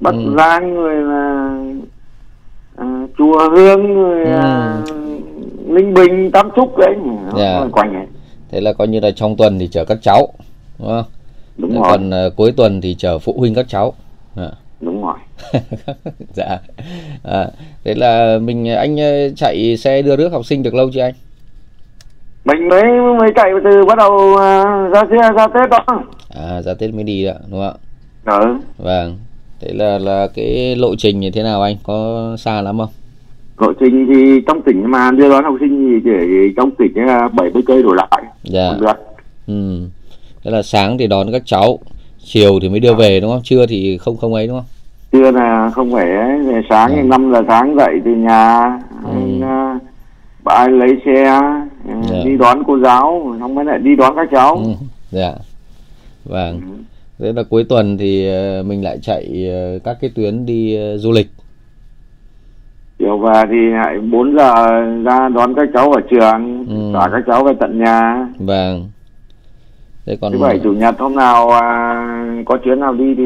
Bắc 0.00 0.14
ừ. 0.14 0.34
Giang 0.36 0.74
rồi 0.74 0.94
là 0.94 1.58
uh, 2.82 3.10
chùa 3.18 3.48
Hương 3.50 3.94
rồi 3.94 4.24
ừ. 4.24 4.40
uh, 4.80 5.70
Linh 5.70 5.94
Bình 5.94 6.30
Tam 6.30 6.50
Trúc 6.56 6.76
đấy. 6.78 6.94
Yeah. 7.36 7.72
quanh 7.72 7.94
ấy. 7.94 8.06
thế 8.50 8.60
là 8.60 8.72
coi 8.72 8.88
như 8.88 9.00
là 9.00 9.10
trong 9.10 9.36
tuần 9.36 9.58
thì 9.58 9.68
chở 9.68 9.84
các 9.84 9.98
cháu 10.02 10.28
đúng 10.78 10.88
không? 10.88 11.04
Đúng 11.56 11.74
rồi. 11.74 11.84
còn 11.90 12.10
uh, 12.10 12.36
cuối 12.36 12.52
tuần 12.52 12.80
thì 12.80 12.94
chở 12.98 13.18
phụ 13.18 13.34
huynh 13.38 13.54
các 13.54 13.66
cháu. 13.68 13.92
Yeah 14.36 14.52
đúng 14.80 15.02
rồi. 15.02 15.16
Dạ. 16.34 16.58
À, 17.24 17.46
thế 17.84 17.94
là 17.94 18.38
mình 18.38 18.68
anh 18.68 19.00
ờ, 19.00 19.30
chạy 19.36 19.76
xe 19.76 20.02
đưa 20.02 20.16
rước 20.16 20.32
học 20.32 20.46
sinh 20.46 20.62
được 20.62 20.74
lâu 20.74 20.90
chưa 20.94 21.00
anh? 21.00 21.14
Mình 22.44 22.68
mới 22.68 22.82
mới 23.20 23.30
chạy 23.36 23.50
từ 23.64 23.84
bắt 23.84 23.98
đầu 23.98 24.12
uh, 24.12 24.94
ra 24.94 25.02
xe 25.10 25.32
ra 25.36 25.46
tết 25.46 25.70
đó. 25.70 25.84
À 26.34 26.62
ra 26.62 26.74
tết 26.74 26.94
mới 26.94 27.04
đi 27.04 27.24
đó 27.24 27.32
đúng 27.50 27.60
không 27.60 27.76
ạ? 28.24 28.38
Ừ. 28.38 28.56
Vâng 28.78 29.18
thế 29.60 29.72
là 29.72 29.98
là 29.98 30.28
cái 30.34 30.76
lộ 30.76 30.94
trình 30.96 31.20
như 31.20 31.30
thế 31.30 31.42
nào 31.42 31.62
anh 31.62 31.76
có 31.82 32.36
xa 32.38 32.62
lắm 32.62 32.78
không 32.78 32.88
lộ 33.58 33.72
trình 33.80 34.06
thì 34.08 34.40
trong 34.46 34.62
tỉnh 34.62 34.90
mà 34.90 35.10
đưa 35.10 35.30
đón 35.30 35.44
học 35.44 35.54
sinh 35.60 36.00
thì 36.04 36.10
chỉ 36.10 36.52
trong 36.56 36.70
tỉnh 36.70 36.92
là 36.94 37.28
bảy 37.28 37.50
mươi 37.50 37.62
cây 37.66 37.82
đổ 37.82 37.92
lại 37.92 38.22
dạ 38.44 38.72
ừ 39.46 39.88
thế 40.44 40.50
là 40.50 40.62
sáng 40.62 40.98
thì 40.98 41.06
đón 41.06 41.32
các 41.32 41.42
cháu 41.44 41.78
chiều 42.24 42.58
thì 42.62 42.68
mới 42.68 42.80
đưa 42.80 42.94
về 42.94 43.20
đúng 43.20 43.30
không 43.30 43.42
trưa 43.44 43.66
thì 43.66 43.98
không 43.98 44.16
không 44.16 44.34
ấy 44.34 44.46
đúng 44.46 44.56
không 44.56 44.66
trưa 45.12 45.30
là 45.30 45.70
không 45.74 45.92
phải 45.92 46.10
ấy. 46.10 46.62
sáng 46.70 46.96
ừ. 46.96 47.02
5 47.02 47.32
giờ 47.32 47.42
sáng 47.48 47.76
dậy 47.76 48.00
từ 48.04 48.10
nhà 48.10 48.64
ừ. 49.04 49.10
anh, 49.10 49.40
uh, 49.76 49.82
bà 50.44 50.54
ai 50.54 50.68
lấy 50.68 50.96
xe 51.04 51.12
yeah. 51.12 51.44
Dạ. 52.10 52.16
đi 52.24 52.36
đón 52.36 52.62
cô 52.66 52.78
giáo 52.78 53.36
xong 53.40 53.54
mới 53.54 53.64
lại 53.64 53.78
đi 53.78 53.96
đón 53.96 54.16
các 54.16 54.28
cháu 54.32 54.56
ừ. 54.56 54.70
dạ 55.10 55.32
vâng 56.24 56.60
ừ. 56.60 56.82
Thế 57.18 57.32
là 57.32 57.42
cuối 57.42 57.64
tuần 57.64 57.98
thì 57.98 58.28
ờ, 58.28 58.62
mình 58.62 58.84
lại 58.84 58.98
chạy 59.02 59.48
ờ, 59.50 59.78
các 59.84 59.96
cái 60.00 60.10
tuyến 60.14 60.46
đi 60.46 60.78
du 60.96 61.12
lịch. 61.12 61.28
Chiều 62.98 63.18
về 63.18 63.42
thì 63.50 63.56
lại 63.70 63.98
4 63.98 64.36
giờ 64.38 64.54
ra 65.04 65.28
đón 65.28 65.54
các 65.54 65.68
cháu 65.74 65.92
ở 65.92 66.00
trường 66.10 66.66
ừ. 66.68 66.98
các 67.12 67.22
cháu 67.26 67.44
về 67.44 67.52
tận 67.60 67.78
nhà. 67.78 68.28
Vâng. 68.38 68.88
Thế 70.06 70.16
còn 70.20 70.32
thứ 70.32 70.38
bảy 70.38 70.58
chủ 70.64 70.72
nhật 70.72 70.94
hôm 70.98 71.14
nào 71.14 71.50
à, 71.50 72.42
có 72.46 72.58
chuyến 72.64 72.80
nào 72.80 72.94
đi 72.94 73.14
thì 73.14 73.24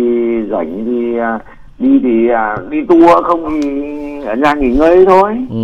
rảnh 0.50 0.84
thì 0.86 1.18
à, 1.18 1.38
đi 1.78 1.88
thì 2.02 2.28
à, 2.28 2.56
đi 2.70 2.78
tour 2.88 3.24
không 3.24 3.60
thì 3.62 3.70
ở 4.24 4.34
nhà 4.34 4.54
nghỉ 4.54 4.70
ngơi 4.70 5.04
thôi. 5.06 5.32
Ừ. 5.50 5.56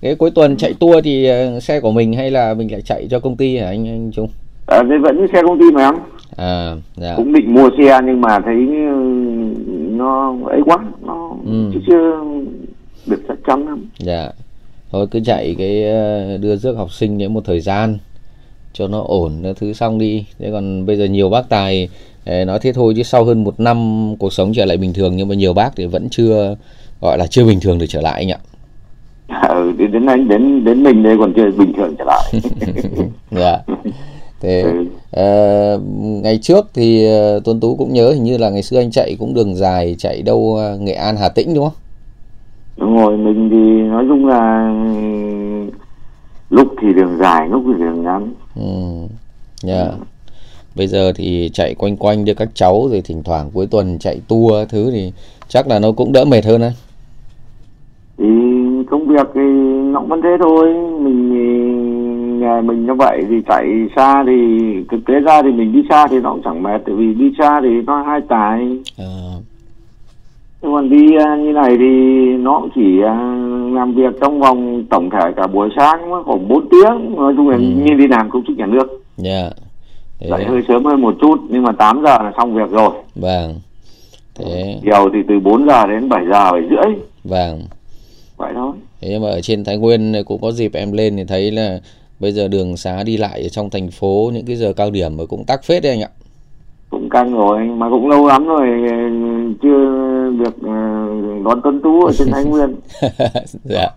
cái 0.00 0.14
cuối 0.14 0.30
tuần 0.30 0.56
chạy 0.56 0.74
tour 0.80 1.04
thì 1.04 1.28
xe 1.62 1.80
của 1.80 1.92
mình 1.92 2.12
hay 2.12 2.30
là 2.30 2.54
mình 2.54 2.72
lại 2.72 2.80
chạy 2.82 3.06
cho 3.10 3.20
công 3.20 3.36
ty 3.36 3.56
hả 3.56 3.66
anh 3.66 3.88
anh 3.88 4.10
Trung 4.12 4.28
à, 4.66 4.82
thế 4.90 4.98
vẫn 5.02 5.26
xe 5.32 5.42
công 5.42 5.58
ty 5.58 5.64
mà 5.72 5.84
em? 5.84 5.94
À 6.36 6.76
dạ. 6.96 7.14
cũng 7.16 7.32
định 7.32 7.54
mua 7.54 7.70
xe 7.78 8.00
nhưng 8.06 8.20
mà 8.20 8.38
thấy 8.44 8.56
nó 9.90 10.34
ấy 10.46 10.60
quá 10.64 10.76
nó 11.06 11.30
ừ. 11.46 11.72
chưa 11.86 12.20
được 13.06 13.22
chắc 13.28 13.38
chắn 13.46 13.66
lắm. 13.66 13.86
Dạ. 13.98 14.30
Thôi 14.92 15.06
cứ 15.10 15.20
chạy 15.24 15.54
cái 15.58 15.84
ờ, 15.84 16.36
đưa 16.36 16.56
rước 16.56 16.76
học 16.76 16.92
sinh 16.92 17.18
đến 17.18 17.34
một 17.34 17.44
thời 17.44 17.60
gian 17.60 17.98
cho 18.72 18.88
nó 18.88 19.02
ổn 19.06 19.42
thứ 19.60 19.72
xong 19.72 19.98
đi. 19.98 20.26
Thế 20.38 20.50
còn 20.52 20.86
bây 20.86 20.96
giờ 20.96 21.04
nhiều 21.04 21.30
bác 21.30 21.48
tài 21.48 21.88
nói 22.26 22.58
thế 22.62 22.72
thôi 22.72 22.92
chứ 22.96 23.02
sau 23.02 23.24
hơn 23.24 23.44
một 23.44 23.60
năm 23.60 23.76
cuộc 24.18 24.32
sống 24.32 24.52
trở 24.54 24.64
lại 24.64 24.76
bình 24.76 24.92
thường 24.92 25.16
nhưng 25.16 25.28
mà 25.28 25.34
nhiều 25.34 25.52
bác 25.52 25.70
thì 25.76 25.86
vẫn 25.86 26.08
chưa 26.10 26.56
gọi 27.00 27.18
là 27.18 27.26
chưa 27.26 27.44
bình 27.44 27.60
thường 27.60 27.78
được 27.78 27.86
trở 27.88 28.00
lại 28.00 28.26
anh 28.26 28.30
ạ. 28.30 28.38
Ừ, 29.48 29.72
đến 29.92 30.06
anh 30.06 30.28
đến 30.28 30.64
đến 30.64 30.82
mình 30.82 31.02
đây 31.02 31.16
còn 31.18 31.32
chưa 31.36 31.50
bình 31.50 31.72
thường 31.76 31.94
trở 31.98 32.04
lại. 32.04 32.32
Dạ 33.30 33.58
thế 34.40 34.62
ừ. 34.62 35.76
uh, 35.76 35.82
ngày 36.22 36.38
trước 36.42 36.66
thì 36.74 37.06
uh, 37.36 37.44
tuấn 37.44 37.60
tú 37.60 37.76
cũng 37.76 37.92
nhớ 37.92 38.12
hình 38.12 38.24
như 38.24 38.38
là 38.38 38.50
ngày 38.50 38.62
xưa 38.62 38.78
anh 38.78 38.90
chạy 38.90 39.16
cũng 39.18 39.34
đường 39.34 39.54
dài 39.54 39.94
chạy 39.98 40.22
đâu 40.22 40.38
uh, 40.38 40.80
nghệ 40.80 40.92
an 40.92 41.16
hà 41.16 41.28
tĩnh 41.28 41.54
đúng 41.54 41.64
không 41.64 41.74
đúng 42.76 42.96
rồi 42.96 43.16
mình 43.16 43.48
thì 43.50 43.82
nói 43.90 44.04
chung 44.08 44.26
là 44.26 44.72
lúc 46.50 46.68
thì 46.82 46.88
đường 46.92 47.16
dài 47.18 47.48
lúc 47.48 47.62
thì 47.66 47.84
đường 47.84 48.02
ngắn 48.02 48.32
ừ. 48.56 49.06
yeah. 49.66 49.88
bây 50.76 50.86
giờ 50.86 51.12
thì 51.12 51.50
chạy 51.52 51.74
quanh 51.74 51.96
quanh 51.96 52.24
đưa 52.24 52.34
các 52.34 52.48
cháu 52.54 52.88
rồi 52.90 53.00
thỉnh 53.04 53.22
thoảng 53.22 53.50
cuối 53.52 53.66
tuần 53.70 53.98
chạy 53.98 54.20
tour 54.28 54.68
thứ 54.68 54.90
thì 54.92 55.12
chắc 55.48 55.68
là 55.68 55.78
nó 55.78 55.92
cũng 55.92 56.12
đỡ 56.12 56.24
mệt 56.24 56.44
hơn 56.44 56.62
á 56.62 56.70
thì 58.18 58.26
công 58.90 59.08
việc 59.08 59.26
thì 59.34 59.40
nó 59.92 60.00
vẫn 60.00 60.20
thế 60.22 60.36
thôi 60.40 60.74
mình 61.00 61.29
nghề 62.40 62.60
mình 62.60 62.86
như 62.86 62.94
vậy 62.94 63.22
thì 63.28 63.36
chạy 63.48 63.66
xa 63.96 64.24
thì 64.26 64.34
thực 64.90 65.00
tế 65.06 65.14
ra 65.20 65.42
thì 65.42 65.52
mình 65.52 65.72
đi 65.72 65.82
xa 65.90 66.06
thì 66.06 66.20
nó 66.20 66.30
cũng 66.30 66.42
chẳng 66.44 66.62
mệt 66.62 66.82
tại 66.86 66.94
vì 66.94 67.14
đi 67.14 67.32
xa 67.38 67.60
thì 67.60 67.68
nó 67.86 68.02
hai 68.02 68.20
tài. 68.28 68.78
À. 68.98 69.12
nhưng 70.62 70.72
còn 70.72 70.90
đi 70.90 71.06
như 71.44 71.52
này 71.52 71.76
thì 71.78 71.86
nó 72.36 72.62
chỉ 72.74 72.98
uh, 72.98 73.74
làm 73.74 73.94
việc 73.94 74.14
trong 74.20 74.40
vòng 74.40 74.84
tổng 74.90 75.10
thể 75.10 75.32
cả 75.36 75.46
buổi 75.46 75.68
sáng 75.76 76.10
khoảng 76.24 76.48
4 76.48 76.68
tiếng. 76.70 77.16
Nói 77.16 77.34
chung 77.36 77.48
là 77.48 77.56
ừ. 77.56 77.62
như 77.62 77.94
đi 77.94 78.06
làm 78.08 78.30
công 78.30 78.44
chức 78.46 78.56
nhà 78.56 78.66
nước. 78.66 79.02
Dạ. 79.16 79.50
Yeah. 80.20 80.30
dậy 80.30 80.44
hơi 80.44 80.60
sớm 80.68 80.84
hơn 80.84 81.00
một 81.00 81.14
chút 81.20 81.40
nhưng 81.48 81.62
mà 81.62 81.72
8 81.72 82.02
giờ 82.04 82.18
là 82.22 82.32
xong 82.36 82.54
việc 82.54 82.70
rồi. 82.70 82.90
Vâng. 83.14 83.54
Thế 84.34 84.80
chiều 84.82 85.08
thì 85.12 85.18
từ 85.28 85.40
4 85.40 85.66
giờ 85.66 85.86
đến 85.86 86.08
7 86.08 86.24
giờ 86.32 86.52
7 86.52 86.62
rưỡi. 86.70 86.94
Vâng. 87.24 87.62
Vậy 88.36 88.52
thôi. 88.54 88.72
Thế 89.00 89.18
mà 89.18 89.28
ở 89.28 89.40
trên 89.40 89.64
Thái 89.64 89.76
Nguyên 89.76 90.14
cũng 90.26 90.40
có 90.40 90.52
dịp 90.52 90.72
em 90.74 90.92
lên 90.92 91.16
thì 91.16 91.24
thấy 91.24 91.50
là 91.50 91.80
bây 92.20 92.32
giờ 92.32 92.48
đường 92.48 92.76
xá 92.76 93.02
đi 93.02 93.16
lại 93.16 93.42
ở 93.42 93.48
trong 93.48 93.70
thành 93.70 93.90
phố 93.90 94.30
những 94.34 94.46
cái 94.46 94.56
giờ 94.56 94.72
cao 94.72 94.90
điểm 94.90 95.16
mà 95.16 95.24
cũng 95.28 95.44
tắc 95.44 95.64
phết 95.64 95.82
đấy 95.82 95.92
anh 95.92 96.02
ạ. 96.02 96.08
Cũng 96.90 97.08
căng 97.10 97.34
rồi 97.34 97.60
mà 97.60 97.90
cũng 97.90 98.08
lâu 98.08 98.26
lắm 98.26 98.46
rồi 98.46 98.68
chưa 99.62 100.00
được 100.30 100.62
ờ, 100.62 101.08
đón 101.44 101.60
tuấn 101.64 101.80
tú 101.82 102.04
ở 102.04 102.12
trên 102.12 102.28
thái 102.30 102.44
nguyên. 102.44 102.74
Dạ. 103.64 103.88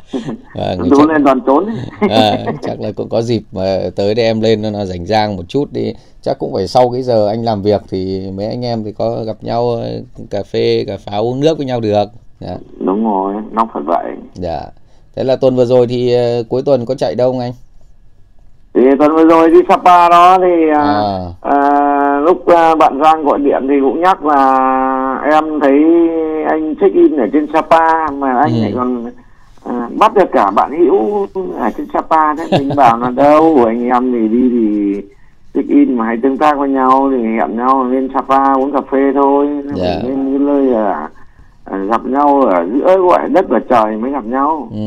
Tuấn 0.55 0.89
tú 0.89 0.97
chắc... 0.97 1.09
lên 1.09 1.23
đoàn 1.23 1.39
trốn 1.45 1.65
à, 2.09 2.45
chắc 2.61 2.81
là 2.81 2.91
cũng 2.91 3.09
có 3.09 3.21
dịp 3.21 3.41
mà 3.51 3.79
tới 3.95 4.15
đây 4.15 4.25
em 4.25 4.41
lên 4.41 4.61
nó 4.61 4.85
rảnh 4.85 5.05
rang 5.05 5.35
một 5.35 5.43
chút 5.47 5.73
đi. 5.73 5.93
Chắc 6.21 6.39
cũng 6.39 6.53
phải 6.53 6.67
sau 6.67 6.89
cái 6.89 7.01
giờ 7.01 7.27
anh 7.27 7.43
làm 7.43 7.61
việc 7.61 7.81
thì 7.89 8.31
mấy 8.37 8.47
anh 8.47 8.65
em 8.65 8.83
thì 8.83 8.91
có 8.91 9.23
gặp 9.23 9.37
nhau 9.41 9.69
ờ, 9.69 10.01
cà 10.29 10.43
phê 10.43 10.83
cà 10.87 10.97
pháo 10.97 11.23
uống 11.23 11.39
nước 11.39 11.57
với 11.57 11.65
nhau 11.65 11.79
được. 11.79 12.05
Dạ. 12.39 12.57
đúng 12.79 13.03
rồi 13.03 13.33
nó 13.51 13.67
phải 13.73 13.83
vậy. 13.85 14.11
Dạ. 14.33 14.61
Thế 15.15 15.23
là 15.23 15.35
tuần 15.35 15.55
vừa 15.55 15.65
rồi 15.65 15.87
thì 15.87 16.15
uh, 16.15 16.49
cuối 16.49 16.61
tuần 16.65 16.85
có 16.85 16.95
chạy 16.95 17.15
đâu 17.15 17.31
không 17.31 17.39
anh 17.39 17.51
thì 18.73 18.81
tuần 18.99 19.15
vừa 19.15 19.25
rồi 19.25 19.49
đi 19.49 19.59
Sapa 19.69 20.09
đó 20.09 20.37
thì 20.41 20.69
à. 20.75 20.81
À, 20.81 21.19
à, 21.41 22.19
lúc 22.19 22.47
à, 22.47 22.75
bạn 22.75 22.99
Giang 23.03 23.23
gọi 23.23 23.39
điện 23.39 23.65
thì 23.69 23.75
cũng 23.81 24.01
nhắc 24.01 24.25
là 24.25 25.21
em 25.31 25.59
thấy 25.59 25.83
anh 26.49 26.75
check 26.81 26.95
in 26.95 27.17
ở 27.17 27.27
trên 27.33 27.47
Sapa 27.53 28.07
mà 28.11 28.39
anh 28.41 28.53
ừ. 28.53 28.61
lại 28.61 28.73
còn 28.75 29.05
à, 29.65 29.89
bắt 29.99 30.13
được 30.13 30.31
cả 30.31 30.51
bạn 30.51 30.79
hữu 30.79 31.27
ở 31.59 31.69
trên 31.77 31.87
Sapa 31.93 32.35
thế 32.35 32.57
mình 32.59 32.69
bảo 32.75 32.97
là 32.97 33.09
đâu 33.09 33.63
anh 33.67 33.89
em 33.89 34.11
thì 34.11 34.27
đi 34.27 34.49
thì 34.49 35.01
check 35.53 35.69
in 35.69 35.97
mà 35.97 36.05
hay 36.05 36.17
tương 36.23 36.37
tác 36.37 36.57
với 36.57 36.69
nhau 36.69 37.11
thì 37.11 37.23
hẹn 37.23 37.57
nhau 37.57 37.83
lên 37.83 38.09
Sapa 38.13 38.53
uống 38.53 38.71
cà 38.71 38.81
phê 38.91 39.11
thôi 39.15 39.47
yeah. 39.47 39.75
Dạ. 39.75 40.09
lên 40.09 40.31
cái 40.31 40.39
nơi 40.39 40.73
à, 40.73 41.09
à, 41.65 41.77
gặp 41.77 42.05
nhau 42.05 42.41
ở 42.41 42.65
giữa 42.73 42.97
gọi 42.97 43.29
đất 43.29 43.45
và 43.49 43.59
trời 43.69 43.97
mới 43.97 44.11
gặp 44.11 44.25
nhau 44.25 44.69
ừ, 44.71 44.77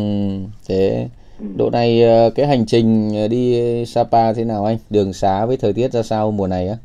thế. 0.69 1.09
Độ 1.57 1.71
này 1.71 2.03
ờ, 2.03 2.31
cái 2.31 2.47
hành 2.47 2.67
trình 2.67 3.13
ờ, 3.15 3.29
đi 3.29 3.85
Sapa 3.87 4.33
thế 4.33 4.45
nào 4.45 4.65
anh? 4.65 4.77
Đường 4.91 5.13
xá 5.13 5.47
với 5.47 5.57
thời 5.57 5.73
tiết 5.73 5.93
ra 5.93 6.03
sao 6.03 6.31
mùa 6.31 6.47
này 6.47 6.69
á? 6.69 6.77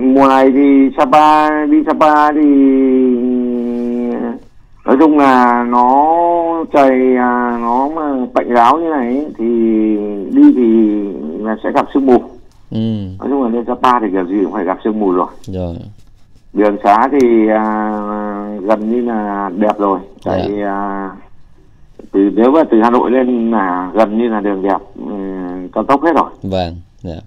Mùa 0.00 0.28
này 0.28 0.50
thì 0.54 0.90
Sapa 0.98 1.50
đi 1.66 1.76
Sapa 1.86 2.32
thì 2.32 2.40
nói 4.84 4.96
chung 5.00 5.18
là 5.18 5.64
nó 5.68 6.64
trời 6.72 7.16
à, 7.16 7.58
nó 7.60 7.88
mà 7.88 8.26
bệnh 8.34 8.48
ráo 8.48 8.78
như 8.78 8.88
này 8.88 9.24
thì 9.38 9.44
đi 10.32 10.52
thì 10.56 11.02
là 11.38 11.56
sẽ 11.64 11.72
gặp 11.72 11.86
sương 11.94 12.06
mù. 12.06 12.22
Ừ. 12.70 12.78
Nói 13.18 13.28
chung 13.30 13.42
là 13.42 13.48
lên 13.48 13.64
Sapa 13.66 14.00
thì 14.00 14.06
kiểu 14.12 14.24
gì 14.24 14.44
cũng 14.44 14.52
phải 14.52 14.64
gặp 14.64 14.78
sương 14.84 15.00
mù 15.00 15.12
rồi. 15.12 15.28
Rồi. 15.46 15.76
Đường 16.52 16.76
xá 16.84 17.08
thì 17.12 17.48
à, 17.48 17.92
gần 18.62 18.90
như 18.90 19.00
là 19.00 19.50
đẹp 19.56 19.78
rồi. 19.78 19.98
Tại 20.24 20.50
dạ. 20.60 20.66
à, 20.66 21.10
từ 22.14 22.30
nếu 22.34 22.50
mà 22.50 22.64
từ 22.70 22.80
Hà 22.82 22.90
Nội 22.90 23.10
lên 23.10 23.50
là 23.50 23.90
gần 23.94 24.18
như 24.18 24.28
là 24.28 24.40
đường 24.40 24.62
đẹp 24.62 24.78
ừ, 25.06 25.14
cao 25.72 25.84
tốc 25.84 26.02
hết 26.02 26.12
rồi. 26.14 26.30
Vâng 26.42 26.74
dạ. 27.02 27.20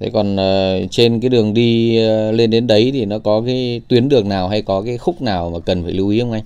thế 0.00 0.10
còn 0.14 0.34
uh, 0.34 0.90
trên 0.90 1.20
cái 1.20 1.28
đường 1.28 1.54
đi 1.54 1.98
uh, 1.98 2.34
lên 2.34 2.50
đến 2.50 2.66
đấy 2.66 2.90
thì 2.92 3.04
nó 3.04 3.16
có 3.24 3.42
cái 3.46 3.82
tuyến 3.88 4.08
đường 4.08 4.28
nào 4.28 4.48
hay 4.48 4.62
có 4.62 4.82
cái 4.86 4.98
khúc 4.98 5.22
nào 5.22 5.50
mà 5.52 5.58
cần 5.66 5.82
phải 5.82 5.92
lưu 5.92 6.08
ý 6.08 6.20
không 6.20 6.32
anh? 6.32 6.42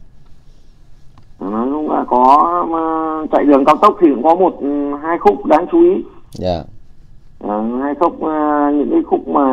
Nó 1.41 1.67
cũng 1.73 1.91
là 1.91 2.05
có 2.09 2.65
uh, 2.65 3.31
chạy 3.31 3.45
đường 3.45 3.65
cao 3.65 3.77
tốc 3.77 3.97
thì 4.01 4.09
cũng 4.15 4.23
có 4.23 4.35
một 4.35 4.57
ừ, 4.61 4.97
hai 5.03 5.19
khúc 5.19 5.47
đáng 5.47 5.67
chú 5.73 5.81
ý. 5.81 6.03
Dạ. 6.33 6.63
À, 7.49 7.55
hai 7.83 7.95
khúc 8.01 8.21
những 8.75 8.89
cái 8.91 9.01
khúc 9.07 9.29
mà 9.29 9.47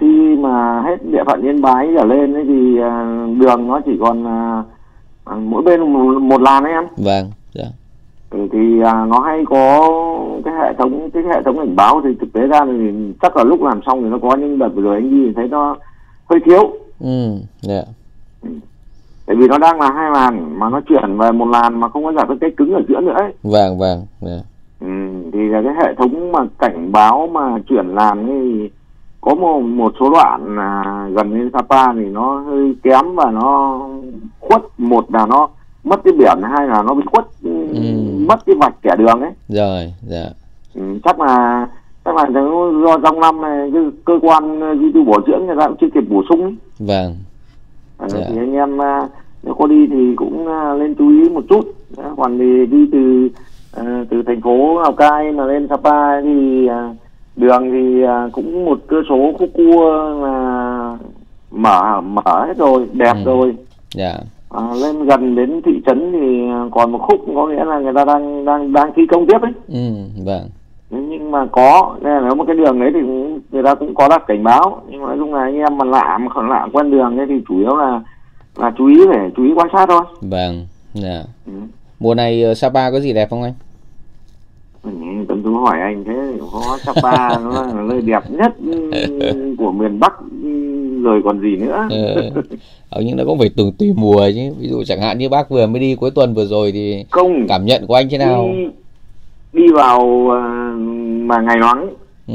khi 0.00 0.36
mà 0.36 0.82
hết 0.82 0.96
địa 1.12 1.24
phận 1.26 1.42
yên 1.42 1.62
bái 1.62 1.88
trở 1.98 2.04
lên 2.04 2.34
ấy 2.34 2.44
thì 2.44 2.76
đường 3.40 3.68
nó 3.68 3.80
chỉ 3.86 3.92
còn 4.00 4.24
mỗi 5.34 5.62
bên 5.62 5.80
một, 6.28 6.40
làn 6.40 6.64
đấy 6.64 6.72
em 6.72 6.84
vâng 6.96 7.30
dạ 7.52 7.64
ừ, 8.30 8.48
thì 8.52 8.80
à, 8.84 9.04
nó 9.08 9.20
hay 9.20 9.44
có 9.46 9.88
cái 10.44 10.54
hệ 10.54 10.72
thống 10.78 11.10
cái 11.10 11.22
hệ 11.22 11.42
thống 11.42 11.56
cảnh 11.56 11.76
báo 11.76 12.00
thì 12.04 12.10
thực 12.20 12.32
tế 12.32 12.46
ra 12.46 12.60
thì 12.66 13.12
chắc 13.22 13.36
là 13.36 13.44
lúc 13.44 13.62
làm 13.62 13.80
xong 13.86 14.02
thì 14.02 14.08
nó 14.08 14.18
có 14.22 14.36
nhưng 14.40 14.58
đợt 14.58 14.68
vừa 14.74 14.82
rồi 14.82 14.94
anh 14.94 15.10
đi 15.10 15.32
thấy 15.36 15.48
nó 15.48 15.76
hơi 16.30 16.40
thiếu 16.44 16.72
ừ 17.00 17.38
dạ 17.60 17.82
ừ. 18.42 18.48
tại 19.26 19.36
vì 19.36 19.48
nó 19.48 19.58
đang 19.58 19.80
là 19.80 19.90
hai 19.90 20.10
làn 20.10 20.58
mà 20.58 20.70
nó 20.70 20.80
chuyển 20.80 21.18
về 21.18 21.32
một 21.32 21.48
làn 21.48 21.80
mà 21.80 21.88
không 21.88 22.04
có 22.04 22.12
giải 22.12 22.26
cái 22.40 22.50
cứng 22.56 22.74
ở 22.74 22.82
giữa 22.88 23.00
nữa 23.00 23.14
ấy. 23.16 23.32
vâng 23.42 23.78
vâng 23.78 24.06
dạ. 24.20 24.38
ừ, 24.80 24.86
thì 25.32 25.48
là 25.48 25.62
cái 25.62 25.74
hệ 25.74 25.94
thống 25.94 26.32
mà 26.32 26.40
cảnh 26.58 26.92
báo 26.92 27.28
mà 27.32 27.58
chuyển 27.68 27.86
làn 27.86 28.26
thì 28.26 28.70
có 29.20 29.34
một, 29.34 29.60
một 29.60 29.92
số 30.00 30.10
đoạn 30.10 30.56
à, 30.58 31.08
gần 31.14 31.34
đến 31.34 31.50
Sapa 31.52 31.92
thì 31.92 32.04
nó 32.04 32.38
hơi 32.38 32.76
kém 32.82 33.14
và 33.14 33.30
nó 33.30 33.80
khuất 34.48 34.62
một 34.78 35.12
là 35.12 35.26
nó 35.26 35.48
mất 35.84 36.00
cái 36.04 36.12
biển 36.18 36.42
hai 36.42 36.66
là 36.66 36.82
nó 36.82 36.94
bị 36.94 37.02
khuất 37.06 37.24
ừ. 37.42 37.50
mất 38.28 38.46
cái 38.46 38.56
vạch 38.60 38.74
kẻ 38.82 38.96
đường 38.98 39.20
ấy 39.20 39.30
rồi 39.48 39.92
dạ 40.02 40.26
ừ, 40.74 40.82
chắc 41.04 41.20
là 41.20 41.66
chắc 42.04 42.16
là 42.16 42.26
do 42.84 42.98
trong 43.02 43.20
năm 43.20 43.40
này 43.40 43.70
cái 43.72 43.82
cơ 44.04 44.18
quan 44.22 44.60
duy 44.80 44.92
tu 44.92 45.04
bổ 45.04 45.20
dưỡng 45.26 45.46
người 45.46 45.56
ta 45.58 45.68
cũng 45.68 45.76
chưa 45.80 45.86
kịp 45.94 46.04
bổ 46.10 46.22
sung 46.28 46.42
ấy. 46.42 46.54
vâng 46.78 47.16
à, 47.98 48.08
dạ. 48.08 48.20
thì 48.28 48.36
anh 48.36 48.52
em 48.52 48.82
à, 48.82 49.08
nếu 49.42 49.54
có 49.54 49.66
đi 49.66 49.86
thì 49.90 50.14
cũng 50.16 50.48
lên 50.78 50.94
chú 50.94 51.08
ý 51.08 51.28
một 51.28 51.44
chút 51.48 51.64
còn 52.16 52.38
thì 52.38 52.66
đi 52.66 52.86
từ 52.92 53.28
từ 54.10 54.22
thành 54.26 54.40
phố 54.40 54.80
Lào 54.82 54.92
Cai 54.92 55.32
mà 55.32 55.44
lên 55.44 55.68
Sapa 55.68 56.20
thì 56.20 56.68
đường 57.36 57.70
thì 57.72 58.04
cũng 58.32 58.64
một 58.64 58.78
cơ 58.86 58.96
số 59.08 59.32
khúc 59.38 59.50
cua 59.54 60.08
là 60.22 60.96
mở 61.50 62.00
mở 62.00 62.46
hết 62.46 62.56
rồi 62.56 62.86
đẹp 62.92 63.16
ừ. 63.16 63.24
rồi 63.24 63.54
yeah. 63.96 64.16
Dạ. 64.56 64.62
à, 64.62 64.74
lên 64.74 65.04
gần 65.04 65.34
đến 65.34 65.62
thị 65.64 65.72
trấn 65.86 66.12
thì 66.12 66.48
còn 66.70 66.92
một 66.92 66.98
khúc 66.98 67.20
có 67.34 67.46
nghĩa 67.46 67.64
là 67.64 67.78
người 67.78 67.92
ta 67.94 68.04
đang 68.04 68.44
đang 68.44 68.72
đang 68.72 68.90
thi 68.96 69.02
công 69.10 69.26
tiếp 69.26 69.42
ấy 69.42 69.52
ừ, 69.68 69.90
vâng 70.24 70.48
nhưng 70.90 71.30
mà 71.30 71.46
có 71.52 71.96
nên 72.00 72.12
là 72.12 72.20
nếu 72.20 72.34
một 72.34 72.44
cái 72.46 72.56
đường 72.56 72.80
đấy 72.80 72.90
thì 72.94 73.00
người 73.50 73.62
ta 73.62 73.74
cũng 73.74 73.94
có 73.94 74.08
đặt 74.08 74.22
cảnh 74.26 74.44
báo 74.44 74.82
nhưng 74.88 75.02
mà 75.02 75.06
nói 75.06 75.16
chung 75.18 75.34
là 75.34 75.40
anh 75.40 75.56
em 75.56 75.78
mà 75.78 75.84
lạ 75.84 76.18
mà 76.20 76.28
còn 76.34 76.48
lạ 76.48 76.68
quen 76.72 76.90
đường 76.90 77.18
ấy 77.18 77.26
thì 77.28 77.34
chủ 77.48 77.58
yếu 77.58 77.76
là 77.76 78.00
là 78.56 78.72
chú 78.78 78.86
ý 78.86 78.96
phải 79.08 79.30
chú 79.36 79.44
ý 79.44 79.52
quan 79.56 79.68
sát 79.72 79.86
thôi 79.88 80.02
vâng 80.20 80.66
dạ 80.94 81.08
yeah. 81.08 81.26
ừ. 81.46 81.52
mùa 82.00 82.14
này 82.14 82.42
ờ, 82.42 82.54
Sapa 82.54 82.90
có 82.90 83.00
gì 83.00 83.12
đẹp 83.12 83.30
không 83.30 83.42
anh 83.42 83.52
Tuấn 85.28 85.42
Tú 85.42 85.54
hỏi 85.54 85.80
anh 85.80 86.04
thế 86.04 86.38
có 86.52 86.78
Sapa 86.80 87.38
nó 87.38 87.62
là 87.62 87.82
nơi 87.82 88.00
đẹp 88.00 88.22
nhất 88.30 88.54
của 89.58 89.72
miền 89.72 90.00
Bắc 90.00 90.12
rồi 91.06 91.20
còn 91.24 91.40
gì 91.40 91.56
nữa. 91.56 91.88
Ừ. 91.90 92.30
Ờ, 92.90 93.02
nhưng 93.04 93.16
nó 93.16 93.24
cũng 93.24 93.38
phải 93.38 93.50
từng 93.56 93.72
tùy 93.72 93.92
mùa 93.96 94.30
chứ. 94.34 94.54
Ví 94.58 94.68
dụ 94.68 94.84
chẳng 94.84 95.00
hạn 95.00 95.18
như 95.18 95.28
bác 95.28 95.50
vừa 95.50 95.66
mới 95.66 95.80
đi 95.80 95.94
cuối 95.94 96.10
tuần 96.10 96.34
vừa 96.34 96.44
rồi 96.44 96.72
thì 96.72 97.04
không. 97.10 97.46
cảm 97.48 97.64
nhận 97.64 97.86
của 97.86 97.94
anh 97.94 98.08
thế 98.10 98.18
nào? 98.18 98.48
Đi, 98.52 98.66
đi 99.52 99.72
vào 99.72 100.28
ờ, 100.30 100.40
mà 101.26 101.40
ngày 101.40 101.56
nắng. 101.60 101.88
Ừ. 102.28 102.34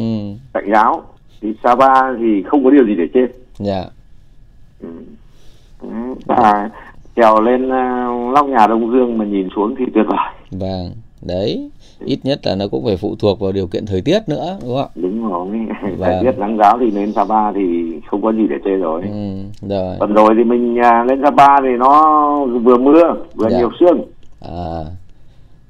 tạnh 0.53 0.69
giáo. 0.73 1.03
Thì 1.41 1.53
Sapa 1.63 2.13
thì 2.19 2.43
không 2.43 2.63
có 2.63 2.69
điều 2.69 2.85
gì 2.85 2.95
để 2.95 3.03
chê. 3.13 3.19
Dạ. 3.57 3.85
Ừ. 4.81 4.87
à, 6.27 6.69
trèo 7.15 7.41
lên 7.41 7.65
uh, 7.65 8.33
lóc 8.33 8.47
nhà 8.47 8.67
Đông 8.67 8.91
Dương 8.91 9.17
mà 9.17 9.25
nhìn 9.25 9.47
xuống 9.55 9.75
thì 9.79 9.85
tuyệt 9.93 10.05
vời. 10.07 10.33
Vâng. 10.51 10.91
Đấy 11.21 11.69
ít 12.05 12.19
nhất 12.23 12.39
là 12.43 12.55
nó 12.55 12.65
cũng 12.71 12.85
phải 12.85 12.97
phụ 12.97 13.15
thuộc 13.19 13.39
vào 13.39 13.51
điều 13.51 13.67
kiện 13.67 13.85
thời 13.85 14.01
tiết 14.01 14.19
nữa 14.27 14.57
đúng 14.61 14.75
không 14.75 14.89
đúng 14.95 15.29
rồi 15.29 15.47
vâng. 15.81 15.97
thời 15.99 16.23
tiết 16.23 16.39
nắng 16.39 16.57
giáo 16.57 16.77
thì 16.79 16.91
lên 16.91 17.13
Sapa 17.13 17.51
thì 17.51 17.93
không 18.07 18.21
có 18.21 18.31
gì 18.31 18.47
để 18.49 18.55
chơi 18.65 18.75
rồi 18.77 19.01
ừ, 19.01 19.67
rồi 19.69 19.95
tuần 19.99 20.13
rồi 20.13 20.29
thì 20.37 20.43
mình 20.43 20.77
à, 20.83 21.03
lên 21.03 21.21
Sapa 21.23 21.61
thì 21.61 21.69
nó 21.79 22.45
vừa 22.45 22.77
mưa 22.77 23.15
vừa 23.35 23.49
dạ. 23.49 23.57
nhiều 23.57 23.69
sương 23.79 24.01
à 24.41 24.83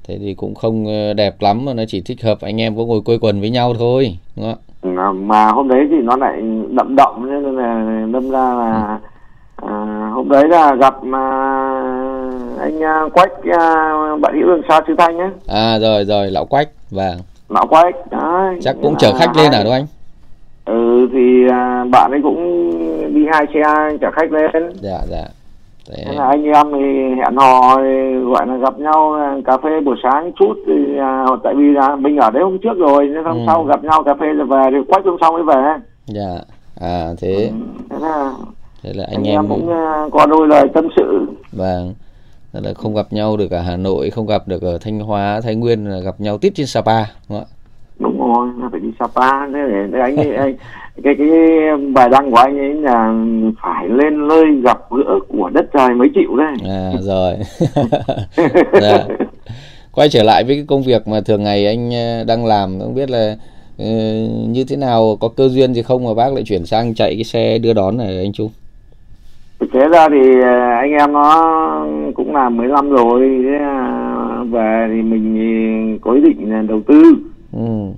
thế 0.08 0.18
thì 0.20 0.34
cũng 0.34 0.54
không 0.54 0.86
ờ, 0.86 1.14
đẹp 1.14 1.34
lắm 1.40 1.64
mà 1.64 1.74
nó 1.74 1.82
chỉ 1.88 2.00
thích 2.00 2.22
hợp 2.22 2.38
anh 2.40 2.60
em 2.60 2.76
có 2.76 2.84
ngồi 2.84 3.00
quây 3.00 3.18
quần 3.20 3.40
với 3.40 3.50
nhau 3.50 3.74
thôi 3.78 4.18
đúng 4.36 4.46
không 4.46 4.98
à, 4.98 5.12
mà 5.12 5.46
hôm 5.46 5.68
đấy 5.68 5.86
thì 5.90 5.96
nó 6.02 6.16
lại 6.16 6.42
đậm 6.70 6.96
động 6.96 7.26
nên 7.30 7.56
là 7.56 8.06
đâm 8.12 8.30
ra 8.30 8.54
là 8.54 8.98
ừ. 9.62 9.68
à, 9.68 10.10
hôm 10.12 10.28
đấy 10.28 10.48
là 10.48 10.74
gặp 10.74 11.04
mà 11.04 11.20
anh 12.62 12.78
uh, 12.78 13.12
quách 13.12 13.32
uh, 13.32 14.20
bạn 14.20 14.34
hữu 14.34 14.46
đường 14.46 14.62
xa 14.68 14.80
sư 14.86 14.94
thanh 14.98 15.16
nhé 15.16 15.30
à 15.46 15.78
rồi 15.78 16.04
rồi 16.04 16.30
lão 16.30 16.44
quách 16.44 16.68
vâng 16.90 17.18
lão 17.48 17.66
quách 17.66 17.94
đấy 18.10 18.58
chắc 18.62 18.76
cũng 18.82 18.94
chở 18.98 19.12
khách 19.18 19.36
lên 19.36 19.52
à 19.52 19.62
đúng 19.64 19.72
anh 19.72 19.86
ừ 20.64 21.08
thì 21.12 21.44
uh, 21.46 21.90
bạn 21.90 22.10
ấy 22.10 22.20
cũng 22.22 22.70
đi 23.14 23.26
hai 23.32 23.46
xe 23.54 23.62
chở 24.00 24.10
khách 24.10 24.32
lên 24.32 24.72
dạ 24.82 24.98
dạ 25.10 25.24
Thế 25.90 26.14
là 26.14 26.26
anh 26.26 26.44
em 26.44 26.66
thì 26.72 27.14
hẹn 27.18 27.36
hò 27.36 27.76
gọi 28.30 28.46
là 28.46 28.56
gặp 28.56 28.78
nhau 28.78 29.18
cà 29.44 29.58
phê 29.58 29.80
buổi 29.84 29.96
sáng 30.02 30.32
chút 30.38 30.54
thì 30.66 30.98
à, 30.98 31.26
tại 31.44 31.54
vì 31.54 31.64
là 31.70 31.96
mình 31.96 32.16
ở 32.16 32.30
đấy 32.30 32.42
hôm 32.42 32.58
trước 32.58 32.78
rồi 32.78 33.08
nên 33.08 33.24
hôm 33.24 33.36
ừ. 33.36 33.42
sau 33.46 33.64
gặp 33.64 33.84
nhau 33.84 34.02
cà 34.02 34.14
phê 34.20 34.26
rồi 34.26 34.46
về 34.46 34.62
thì 34.70 34.76
quách 34.88 35.04
hôm 35.04 35.16
sau 35.20 35.32
mới 35.32 35.42
về. 35.42 35.74
Dạ. 36.06 36.38
À 36.80 37.08
thế. 37.20 37.50
Ừ. 37.50 37.66
Thế 37.90 37.96
là 38.00 38.32
thế 38.82 38.92
là 38.94 39.04
anh, 39.08 39.16
anh 39.16 39.24
em, 39.24 39.34
em 39.34 39.48
cũng 39.48 39.70
à, 39.70 40.06
có 40.12 40.26
đôi 40.26 40.48
lời 40.48 40.68
tâm 40.74 40.88
sự. 40.96 41.26
Vâng. 41.52 41.94
Là 42.52 42.74
không 42.74 42.94
gặp 42.94 43.06
nhau 43.12 43.36
được 43.36 43.50
ở 43.50 43.60
Hà 43.60 43.76
Nội, 43.76 44.10
không 44.10 44.26
gặp 44.26 44.48
được 44.48 44.62
ở 44.62 44.78
Thanh 44.78 45.00
Hóa, 45.00 45.40
Thái 45.40 45.54
Nguyên 45.54 45.84
là 45.84 45.98
gặp 45.98 46.20
nhau 46.20 46.38
tiếp 46.38 46.52
trên 46.54 46.66
Sapa 46.66 47.04
đúng 47.28 47.38
không 47.38 47.38
ạ? 47.38 47.44
Đúng 47.98 48.18
rồi, 48.18 48.48
phải 48.70 48.80
đi 48.80 48.88
Sapa 48.98 49.46
thế 49.46 49.88
để 49.92 50.00
anh, 50.00 50.16
anh 50.36 50.56
cái 51.04 51.14
cái 51.18 51.28
bài 51.94 52.08
đăng 52.08 52.30
của 52.30 52.36
anh 52.36 52.58
ấy 52.58 52.74
là 52.74 53.14
phải 53.62 53.88
lên 53.88 54.28
nơi 54.28 54.44
gặp 54.64 54.78
gỡ 54.90 55.18
của 55.28 55.50
đất 55.54 55.64
trời 55.72 55.94
mới 55.94 56.08
chịu 56.14 56.36
đấy 56.36 56.46
à 56.64 56.92
rồi 57.00 57.34
dạ. 58.80 59.06
quay 59.92 60.08
trở 60.08 60.22
lại 60.22 60.44
với 60.44 60.56
cái 60.56 60.64
công 60.68 60.82
việc 60.82 61.08
mà 61.08 61.20
thường 61.20 61.42
ngày 61.42 61.66
anh 61.66 61.90
ờ, 61.90 62.24
đang 62.24 62.46
làm 62.46 62.80
không 62.80 62.94
biết 62.94 63.10
là 63.10 63.36
uh, 63.82 64.48
như 64.48 64.64
thế 64.68 64.76
nào 64.76 65.16
có 65.20 65.28
cơ 65.28 65.48
duyên 65.48 65.74
gì 65.74 65.82
không 65.82 66.04
mà 66.04 66.14
bác 66.14 66.32
lại 66.32 66.42
chuyển 66.44 66.66
sang 66.66 66.94
chạy 66.94 67.14
cái 67.14 67.24
xe 67.24 67.58
đưa 67.58 67.72
đón 67.72 67.96
này 67.96 68.18
anh 68.18 68.32
Trung 68.32 68.50
thực 69.62 69.72
tế 69.72 69.88
ra 69.88 70.08
thì 70.08 70.40
ờ, 70.40 70.70
anh 70.70 70.90
em 70.90 71.12
nó 71.12 71.86
cũng 72.14 72.34
làm 72.34 72.56
15 72.56 72.90
rồi 72.90 73.42
thế 73.42 73.58
về 74.50 74.88
thì 74.92 75.02
mình 75.02 75.98
có 76.02 76.12
ý 76.12 76.20
định 76.20 76.66
đầu 76.66 76.80
tư 76.86 77.02
ừ 77.52 77.92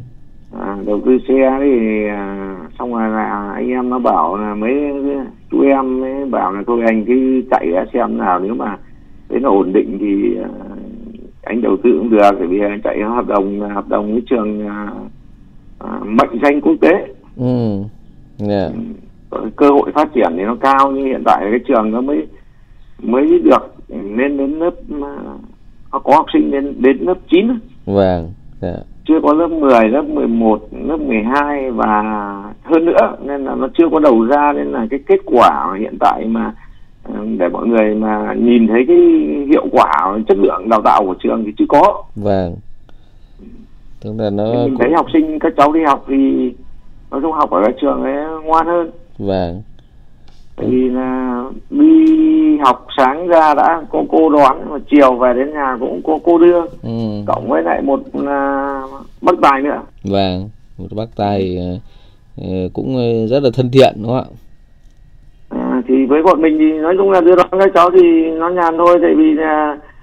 à, 0.61 0.77
đầu 0.87 1.01
tư 1.07 1.19
xe 1.29 1.59
thì 1.61 2.07
à, 2.09 2.57
xong 2.79 2.95
rồi 2.95 3.09
là 3.09 3.53
anh 3.55 3.69
em 3.69 3.91
nó 3.91 3.99
bảo 3.99 4.37
là 4.37 4.55
mấy 4.55 4.73
chú 5.51 5.61
em 5.63 6.01
mới 6.01 6.25
bảo 6.25 6.53
là 6.53 6.63
thôi 6.67 6.83
anh 6.87 7.05
cứ 7.05 7.43
chạy 7.51 7.71
ra 7.71 7.85
xem 7.93 8.19
nào 8.19 8.41
nếu 8.41 8.55
mà 8.55 8.79
nó 9.31 9.51
ổn 9.51 9.73
định 9.73 9.99
thì 10.01 10.37
à, 10.43 10.49
anh 11.43 11.63
đầu 11.63 11.77
tư 11.77 11.99
cũng 11.99 12.11
được 12.11 12.31
bởi 12.39 12.47
vì 12.47 12.61
anh 12.61 12.81
chạy 12.85 13.03
hợp 13.03 13.27
đồng 13.27 13.61
hợp 13.61 13.89
đồng 13.89 14.13
với 14.13 14.23
trường 14.31 14.69
à, 14.69 14.89
à, 15.79 16.01
mệnh 16.05 16.41
danh 16.43 16.61
quốc 16.61 16.75
tế 16.81 17.07
ừ. 17.37 17.83
Yeah. 18.49 18.73
Ừ, 18.73 18.79
cơ 19.57 19.71
hội 19.71 19.93
phát 19.95 20.09
triển 20.15 20.33
thì 20.37 20.43
nó 20.43 20.57
cao 20.61 20.93
nhưng 20.93 21.07
hiện 21.07 21.23
tại 21.25 21.47
cái 21.51 21.61
trường 21.69 21.91
nó 21.91 22.01
mới 22.01 22.27
mới 23.03 23.41
được 23.45 23.75
lên 23.91 24.37
đến 24.37 24.59
lớp 24.59 24.75
à, 25.03 25.99
có 26.05 26.17
học 26.17 26.27
sinh 26.33 26.51
lên 26.51 26.75
đến 26.79 26.97
lớp 27.01 27.19
9 27.31 27.59
vâng 27.87 28.33
yeah 28.63 28.77
chưa 29.09 29.21
có 29.23 29.33
lớp 29.33 29.49
10, 29.49 29.89
lớp 29.89 30.03
11, 30.03 30.69
lớp 30.73 30.97
12 30.97 31.71
và 31.71 32.03
hơn 32.63 32.85
nữa 32.85 33.17
nên 33.23 33.45
là 33.45 33.55
nó 33.55 33.69
chưa 33.79 33.89
có 33.93 33.99
đầu 33.99 34.27
ra 34.27 34.53
nên 34.53 34.73
là 34.73 34.87
cái 34.91 35.01
kết 35.07 35.21
quả 35.25 35.77
hiện 35.79 35.97
tại 36.01 36.25
mà 36.25 36.55
ờ, 37.03 37.15
để 37.39 37.49
mọi 37.49 37.67
người 37.67 37.95
mà 37.95 38.35
nhìn 38.39 38.69
thấy 38.69 38.85
cái 38.89 38.97
hiệu 39.49 39.67
quả 39.73 40.19
chất 40.29 40.39
lượng 40.39 40.69
đào 40.69 40.83
tạo 40.85 41.05
của 41.07 41.15
trường 41.23 41.45
thì 41.45 41.53
chưa 41.59 41.65
có. 41.69 42.03
Vâng. 42.17 42.55
Tức 44.01 44.13
là 44.19 44.31
nó 44.31 44.45
mình 44.45 44.65
cũng... 44.65 44.79
thấy 44.79 44.93
học 44.97 45.07
sinh 45.13 45.39
các 45.39 45.53
cháu 45.57 45.73
đi 45.73 45.81
học 45.87 46.05
thì 46.09 46.53
nói 47.11 47.21
chung 47.23 47.33
học 47.33 47.51
ở 47.51 47.63
cái 47.65 47.73
trường 47.81 48.03
ấy 48.03 48.43
ngoan 48.45 48.67
hơn. 48.67 48.91
Vâng. 49.19 49.63
Vì 50.57 50.89
là 50.91 51.45
đi 51.71 52.59
học 52.59 52.87
sáng 52.97 53.29
ra 53.29 53.55
đã 53.55 53.83
có 53.91 54.03
cô 54.09 54.31
đón 54.31 54.71
mà 54.71 54.77
chiều 54.91 55.15
về 55.15 55.35
đến 55.35 55.53
nhà 55.53 55.77
cũng 55.81 56.03
có 56.05 56.19
cô 56.25 56.39
đưa. 56.39 56.61
Ừ. 56.83 57.23
cộng 57.27 57.49
với 57.49 57.63
lại 57.63 57.83
một 57.83 58.01
uh, 58.19 58.91
bác 59.23 59.33
tài 59.43 59.63
nữa. 59.63 59.83
Vâng 60.05 60.49
một 60.79 60.87
bác 60.97 61.17
tài 61.17 61.59
uh, 62.41 62.73
cũng 62.73 62.97
rất 63.29 63.43
là 63.43 63.51
thân 63.55 63.71
thiện 63.73 63.95
đúng 63.97 64.13
không 64.13 64.17
ạ? 64.17 64.31
À, 65.49 65.83
thì 65.89 65.95
với 66.07 66.23
bọn 66.23 66.43
mình 66.43 66.57
thì 66.59 66.79
nói 66.79 66.95
chung 66.99 67.11
là 67.11 67.21
đưa 67.21 67.37
đón 67.37 67.47
các 67.51 67.71
cháu 67.75 67.91
thì 67.91 68.31
nó 68.39 68.49
nhàn 68.49 68.75
thôi 68.79 68.99
tại 69.03 69.15
vì 69.17 69.35
là 69.35 69.73
uh, 69.73 69.94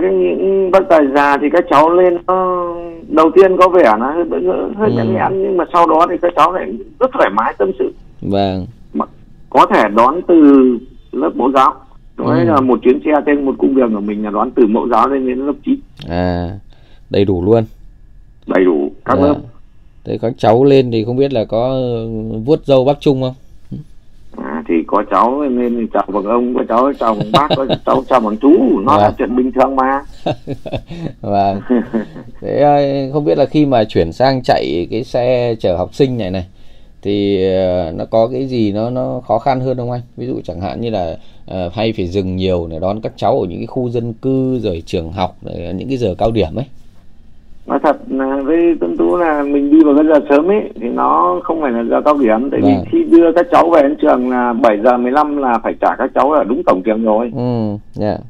với 0.00 0.12
những 0.12 0.70
bác 0.70 0.88
tài 0.88 1.00
già 1.14 1.36
thì 1.36 1.46
các 1.52 1.64
cháu 1.70 1.90
lên 1.90 2.18
nó 2.26 2.66
đầu 3.08 3.30
tiên 3.36 3.56
có 3.56 3.68
vẻ 3.68 3.82
là 3.82 4.12
hơi 4.12 4.24
hơi 4.76 4.90
ừ. 4.96 5.12
nhăn 5.14 5.42
nhưng 5.42 5.56
mà 5.56 5.64
sau 5.72 5.86
đó 5.86 6.06
thì 6.10 6.16
các 6.22 6.32
cháu 6.36 6.52
lại 6.52 6.72
rất 7.00 7.10
thoải 7.12 7.30
mái 7.30 7.54
tâm 7.58 7.70
sự. 7.78 7.92
Vâng. 8.20 8.66
Có 9.50 9.66
thể 9.66 9.82
đón 9.96 10.20
từ 10.28 10.34
lớp 11.12 11.30
mẫu 11.34 11.50
giáo. 11.54 11.74
Đó 12.16 12.24
ừ. 12.24 12.44
là 12.44 12.60
một 12.60 12.78
chuyến 12.82 13.00
xe 13.04 13.10
trên 13.26 13.44
một 13.44 13.54
cung 13.58 13.76
đường 13.76 13.94
của 13.94 14.00
mình 14.00 14.24
là 14.24 14.30
đón 14.30 14.50
từ 14.50 14.66
mẫu 14.66 14.88
giáo 14.88 15.08
lên 15.08 15.26
đến 15.26 15.46
lớp 15.46 15.52
9 15.64 15.80
à 16.08 16.50
đầy 17.10 17.24
đủ 17.24 17.44
luôn. 17.44 17.64
Đầy 18.46 18.64
đủ 18.64 18.92
các 19.04 19.18
à. 19.18 19.22
lớp. 19.22 19.36
Thế 20.04 20.18
các 20.22 20.32
cháu 20.38 20.64
lên 20.64 20.90
thì 20.90 21.04
không 21.04 21.16
biết 21.16 21.32
là 21.32 21.44
có 21.44 21.80
vuốt 22.44 22.64
dâu 22.64 22.84
bác 22.84 23.00
trung 23.00 23.22
không 23.22 23.34
thì 24.68 24.74
có 24.86 25.04
cháu 25.10 25.42
nên 25.50 25.88
chào 25.92 26.06
bằng 26.12 26.24
ông 26.24 26.54
có 26.54 26.64
cháu 26.68 26.92
chào 27.00 27.14
bằng 27.14 27.32
bác 27.32 27.48
có 27.56 27.66
cháu 27.86 28.04
chào 28.08 28.20
bằng 28.20 28.36
chú 28.36 28.80
nó 28.80 28.96
là 28.96 29.02
vâng. 29.02 29.14
chuyện 29.18 29.36
bình 29.36 29.52
thường 29.52 29.76
mà. 29.76 30.02
Vâng. 31.20 31.60
Thế 32.40 33.10
không 33.12 33.24
biết 33.24 33.38
là 33.38 33.46
khi 33.46 33.66
mà 33.66 33.84
chuyển 33.84 34.12
sang 34.12 34.42
chạy 34.42 34.86
cái 34.90 35.04
xe 35.04 35.54
chở 35.60 35.76
học 35.76 35.94
sinh 35.94 36.18
này 36.18 36.30
này 36.30 36.46
thì 37.02 37.46
ờ, 37.52 37.92
nó 37.96 38.04
có 38.04 38.28
cái 38.32 38.46
gì 38.46 38.72
nó 38.72 38.90
nó 38.90 39.20
khó 39.20 39.38
khăn 39.38 39.60
hơn 39.60 39.76
không 39.76 39.90
anh? 39.90 40.00
Ví 40.16 40.26
dụ 40.26 40.40
chẳng 40.44 40.60
hạn 40.60 40.80
như 40.80 40.90
là 40.90 41.16
uh, 41.50 41.72
hay 41.72 41.92
phải 41.92 42.06
dừng 42.06 42.36
nhiều 42.36 42.66
để 42.70 42.78
đón 42.80 43.00
các 43.00 43.12
cháu 43.16 43.40
ở 43.40 43.46
những 43.46 43.58
cái 43.58 43.66
khu 43.66 43.90
dân 43.90 44.12
cư 44.12 44.58
rồi 44.58 44.82
trường 44.86 45.12
học 45.12 45.36
rồi 45.42 45.72
những 45.74 45.88
cái 45.88 45.96
giờ 45.96 46.14
cao 46.18 46.30
điểm 46.30 46.54
ấy 46.54 46.66
nói 47.66 47.78
thật 47.82 47.96
là 48.08 48.40
với 48.44 48.76
tuân 48.80 48.96
tú 48.96 49.16
là 49.16 49.42
mình 49.42 49.70
đi 49.70 49.78
vào 49.84 49.94
cái 49.94 50.04
giờ 50.06 50.20
sớm 50.28 50.50
ấy 50.50 50.70
thì 50.80 50.88
nó 50.88 51.40
không 51.44 51.60
phải 51.60 51.72
là 51.72 51.82
giờ 51.90 52.00
cao 52.04 52.18
điểm. 52.20 52.50
Tại 52.50 52.60
vâng. 52.60 52.70
vì 52.70 52.88
khi 52.90 53.04
đưa 53.04 53.32
các 53.32 53.46
cháu 53.52 53.70
về 53.70 53.82
đến 53.82 53.96
trường 54.02 54.30
là 54.30 54.52
7 54.52 54.78
giờ 54.84 54.96
15 54.96 55.36
là 55.36 55.58
phải 55.62 55.74
trả 55.80 55.96
các 55.98 56.10
cháu 56.14 56.30
ở 56.32 56.44
đúng 56.44 56.62
tổng 56.66 56.82
trường 56.82 57.04
rồi. 57.04 57.32
Ừ 57.36 57.76
yeah. 58.00 58.20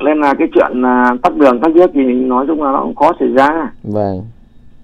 nên 0.00 0.20
là 0.20 0.34
cái 0.34 0.48
chuyện 0.54 0.82
là 0.82 1.14
tắt 1.22 1.36
đường 1.36 1.60
tắt 1.60 1.72
nước 1.74 1.90
thì 1.94 2.02
nói 2.12 2.44
chung 2.46 2.62
là 2.62 2.72
nó 2.72 2.80
cũng 2.82 2.94
khó 2.94 3.12
xảy 3.20 3.28
ra. 3.28 3.72
Vâng. 3.82 4.22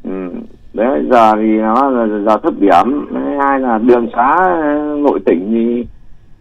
Ừ 0.04 0.30
đấy 0.74 1.02
giờ 1.10 1.32
thì 1.36 1.58
nó 1.58 1.90
là 1.90 2.18
giờ 2.24 2.38
thấp 2.42 2.54
điểm. 2.58 3.06
Hai 3.40 3.60
là 3.60 3.78
đường 3.78 4.06
xá 4.16 4.36
nội 4.98 5.20
tỉnh 5.26 5.48
thì 5.50 5.86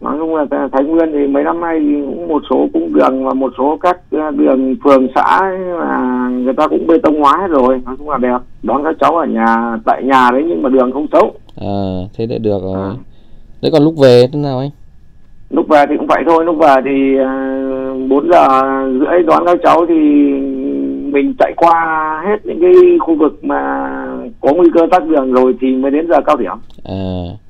nói 0.04 0.16
chung 0.18 0.34
là 0.34 0.68
thái 0.72 0.84
nguyên 0.84 1.12
thì 1.12 1.26
mấy 1.26 1.44
năm 1.44 1.60
nay 1.60 1.80
thì 1.80 2.02
cũng 2.06 2.28
một 2.28 2.42
số 2.50 2.68
cung 2.72 2.92
đường 2.92 3.24
và 3.24 3.34
một 3.34 3.52
số 3.58 3.78
các 3.80 4.00
ờ, 4.10 4.30
đường 4.30 4.76
phường 4.84 5.08
xã 5.14 5.50
là 5.78 6.28
người 6.32 6.54
ta 6.56 6.68
cũng 6.68 6.86
bê 6.86 6.98
tông 7.02 7.20
hóa 7.20 7.38
hết 7.40 7.46
rồi. 7.48 7.80
Nói 7.84 7.94
chung 7.98 8.10
là 8.10 8.18
đẹp. 8.18 8.38
Đón 8.62 8.84
các 8.84 8.96
cháu 9.00 9.16
ở 9.16 9.26
nhà 9.26 9.78
tại 9.84 10.02
nhà 10.02 10.28
đấy 10.32 10.44
nhưng 10.48 10.62
mà 10.62 10.68
đường 10.68 10.92
không 10.92 11.06
xấu. 11.12 11.32
À 11.60 11.76
thế 12.16 12.26
đã 12.26 12.38
được 12.38 12.58
rồi. 12.62 12.74
À. 12.74 12.94
đấy 13.62 13.72
còn 13.72 13.84
lúc 13.84 13.94
về 14.02 14.26
thế 14.32 14.38
nào 14.38 14.58
anh? 14.58 14.70
Lúc 15.50 15.68
về 15.68 15.84
thì 15.88 15.96
cũng 15.96 16.06
vậy 16.06 16.22
thôi. 16.26 16.44
Lúc 16.44 16.56
về 16.58 16.74
thì 16.84 17.16
ờ, 17.18 17.28
bốn 18.08 18.30
giờ 18.30 18.48
rưỡi 19.00 19.22
đón 19.26 19.42
các 19.46 19.58
cháu 19.64 19.86
thì 19.88 19.94
mình 21.12 21.34
chạy 21.38 21.52
qua 21.56 22.22
hết 22.26 22.46
những 22.46 22.60
cái 22.60 22.72
khu 23.00 23.14
vực 23.18 23.44
mà 23.44 23.90
có 24.40 24.52
nguy 24.54 24.68
cơ 24.74 24.86
tắc 24.90 25.08
đường 25.08 25.32
rồi 25.32 25.54
thì 25.60 25.76
mới 25.76 25.90
đến 25.90 26.06
giờ 26.08 26.20
cao 26.26 26.36
điểm. 26.36 26.56
À 26.84 27.43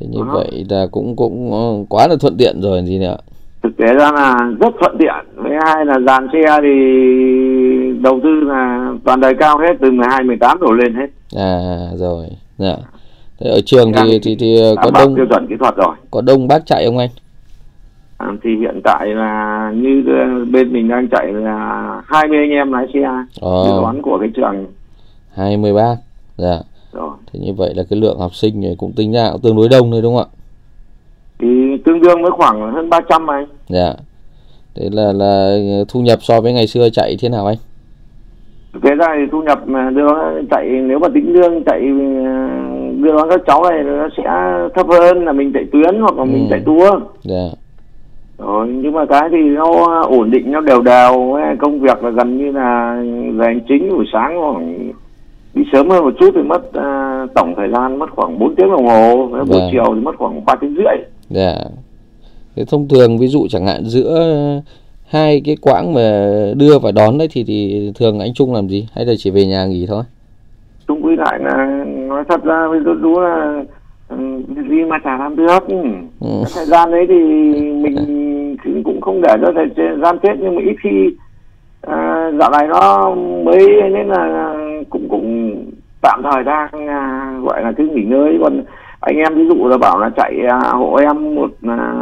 thế 0.00 0.06
như 0.10 0.18
Đó. 0.18 0.32
vậy 0.34 0.66
là 0.70 0.86
cũng 0.90 1.16
cũng 1.16 1.52
ờ, 1.52 1.84
quá 1.88 2.06
là 2.08 2.16
thuận 2.20 2.36
tiện 2.36 2.60
rồi 2.60 2.82
gì 2.84 2.98
nữa 2.98 3.16
thực 3.62 3.76
tế 3.76 3.86
ra 3.94 4.12
là 4.12 4.50
rất 4.60 4.74
thuận 4.80 4.96
tiện. 4.98 5.14
Với 5.36 5.52
hai 5.64 5.86
là 5.86 5.98
dàn 6.06 6.28
xe 6.32 6.60
thì 6.62 6.74
đầu 8.02 8.20
tư 8.22 8.40
là 8.40 8.92
toàn 9.04 9.20
đời 9.20 9.34
cao 9.38 9.58
hết 9.58 9.76
từ 9.80 9.90
12 9.90 10.22
18 10.22 10.58
đổ 10.60 10.72
lên 10.72 10.94
hết. 10.94 11.06
À 11.36 11.58
rồi 11.94 12.26
dạ. 12.58 12.76
Thế 13.40 13.50
ở 13.50 13.60
trường 13.66 13.92
thì 13.92 14.18
thì 14.22 14.36
thì 14.40 14.60
có 14.82 14.90
đông 14.94 15.16
tiêu 15.16 15.26
chuẩn 15.30 15.46
kỹ 15.46 15.54
thuật 15.60 15.76
rồi. 15.76 15.94
có 16.10 16.20
đông 16.20 16.48
bác 16.48 16.66
chạy 16.66 16.86
không 16.86 16.98
anh? 16.98 17.08
À, 18.18 18.26
thì 18.42 18.50
hiện 18.56 18.80
tại 18.84 19.06
là 19.06 19.72
như 19.74 20.02
bên 20.52 20.72
mình 20.72 20.88
đang 20.88 21.08
chạy 21.08 21.32
là 21.32 22.02
20 22.06 22.38
anh 22.38 22.50
em 22.50 22.72
lái 22.72 22.86
xe. 22.94 23.00
Ờ. 23.40 23.64
dự 23.64 23.70
đoán 23.80 24.02
của 24.02 24.18
cái 24.20 24.30
trường. 24.36 24.66
20 25.34 25.72
bác 25.72 25.96
dạ 26.36 26.58
rồi. 26.92 27.10
thế 27.32 27.40
như 27.40 27.52
vậy 27.52 27.74
là 27.74 27.82
cái 27.90 28.00
lượng 28.00 28.18
học 28.18 28.34
sinh 28.34 28.60
này 28.60 28.74
cũng 28.78 28.92
tính 28.92 29.12
ra 29.12 29.28
cũng 29.32 29.40
tương 29.40 29.56
đối 29.56 29.68
đông 29.68 29.90
rồi 29.90 30.02
đúng 30.02 30.16
không 30.16 30.24
ạ? 30.24 30.36
Thì 31.38 31.46
tương 31.84 32.00
đương 32.00 32.22
với 32.22 32.30
khoảng 32.30 32.72
hơn 32.72 32.90
300 32.90 33.30
anh. 33.30 33.46
Dạ. 33.68 33.94
Thế 34.74 34.88
là 34.92 35.12
là 35.12 35.56
thu 35.88 36.00
nhập 36.00 36.18
so 36.22 36.40
với 36.40 36.52
ngày 36.52 36.66
xưa 36.66 36.88
chạy 36.90 37.16
thế 37.20 37.28
nào 37.28 37.46
anh? 37.46 37.56
Cái 38.82 38.94
ra 38.94 39.06
thì 39.14 39.22
thu 39.32 39.42
nhập 39.42 39.68
mà 39.68 39.90
đưa 39.90 40.08
chạy 40.50 40.68
nếu 40.68 40.98
mà 40.98 41.08
tính 41.14 41.32
lương 41.32 41.64
chạy 41.64 41.80
đưa 43.02 43.12
đón 43.16 43.28
các 43.30 43.40
cháu 43.46 43.62
này 43.70 43.82
nó 43.82 44.08
sẽ 44.16 44.22
thấp 44.74 44.86
hơn 44.88 45.24
là 45.24 45.32
mình 45.32 45.52
chạy 45.52 45.64
tuyến 45.72 46.00
hoặc 46.00 46.16
là 46.16 46.22
ừ. 46.22 46.26
mình 46.26 46.46
chạy 46.50 46.60
tour. 46.66 47.02
Dạ. 47.22 47.48
Rồi 48.38 48.68
nhưng 48.68 48.92
mà 48.92 49.04
cái 49.06 49.28
thì 49.30 49.38
nó 49.38 50.02
ổn 50.02 50.30
định 50.30 50.52
nó 50.52 50.60
đều 50.60 50.82
đều 50.82 51.38
công 51.58 51.80
việc 51.80 52.04
là 52.04 52.10
gần 52.10 52.38
như 52.38 52.52
là 52.52 53.02
về 53.34 53.46
hành 53.46 53.60
chính 53.68 53.90
buổi 53.90 54.04
sáng 54.12 54.38
khoảng 54.40 54.92
đi 55.54 55.62
sớm 55.72 55.90
hơn 55.90 56.04
một 56.04 56.14
chút 56.20 56.30
thì 56.34 56.42
mất 56.42 56.62
uh, 56.68 57.34
tổng 57.34 57.54
thời 57.56 57.68
gian 57.68 57.98
mất 57.98 58.10
khoảng 58.10 58.38
4 58.38 58.54
tiếng 58.56 58.70
đồng 58.70 58.86
hồ 58.86 59.26
buổi 59.26 59.44
vâng. 59.44 59.68
chiều 59.72 59.84
thì 59.94 60.00
mất 60.00 60.16
khoảng 60.18 60.44
3 60.44 60.54
tiếng 60.60 60.74
rưỡi. 60.74 61.04
Dạ. 61.30 61.54
Thế 62.56 62.64
thông 62.70 62.88
thường 62.88 63.18
ví 63.18 63.26
dụ 63.26 63.46
chẳng 63.50 63.66
hạn 63.66 63.84
giữa 63.84 64.20
hai 65.10 65.42
cái 65.44 65.56
quãng 65.62 65.94
mà 65.94 66.00
đưa 66.56 66.78
và 66.78 66.92
đón 66.92 67.18
đấy 67.18 67.28
thì 67.30 67.44
thì 67.44 67.90
thường 67.94 68.18
anh 68.18 68.34
Trung 68.34 68.54
làm 68.54 68.68
gì? 68.68 68.88
Hay 68.94 69.06
là 69.06 69.12
chỉ 69.18 69.30
về 69.30 69.46
nhà 69.46 69.66
nghỉ 69.66 69.86
thôi? 69.86 70.02
Trung 70.88 71.04
quy 71.04 71.16
lại 71.16 71.38
là 71.42 71.84
nói 71.84 72.24
thật 72.28 72.44
ra 72.44 72.66
với 72.68 72.80
tôi 72.84 72.94
đúng 73.02 73.18
là 73.18 73.64
gì 74.70 74.84
mà 74.88 74.98
chả 75.04 75.18
làm 75.18 75.36
được. 75.36 75.68
Ừ. 75.68 75.76
thời 76.54 76.66
gian 76.66 76.90
đấy 76.90 77.06
thì 77.08 77.14
mình 77.60 77.96
cũng 78.84 79.00
không 79.00 79.20
để 79.22 79.34
cho 79.42 79.52
thời 79.54 79.86
gian 80.02 80.18
chết 80.22 80.32
nhưng 80.40 80.54
mà 80.56 80.62
ít 80.62 80.76
khi 80.82 81.10
à, 81.80 82.30
dạo 82.40 82.50
này 82.50 82.68
nó 82.68 83.14
mới 83.44 83.66
nên 83.92 84.08
là 84.08 84.54
cũng 84.90 85.08
cũng 85.08 85.54
tạm 86.00 86.22
thời 86.32 86.44
đang 86.44 86.88
à, 86.88 87.32
gọi 87.42 87.62
là 87.62 87.72
cứ 87.76 87.88
nghỉ 87.94 88.02
ngơi. 88.02 88.38
Còn 88.42 88.64
anh 89.00 89.16
em 89.16 89.34
ví 89.34 89.42
dụ 89.48 89.68
là 89.68 89.78
bảo 89.78 89.98
là 89.98 90.10
chạy 90.16 90.34
à, 90.48 90.58
hộ 90.72 90.94
em 90.94 91.34
một 91.34 91.50
à, 91.62 91.94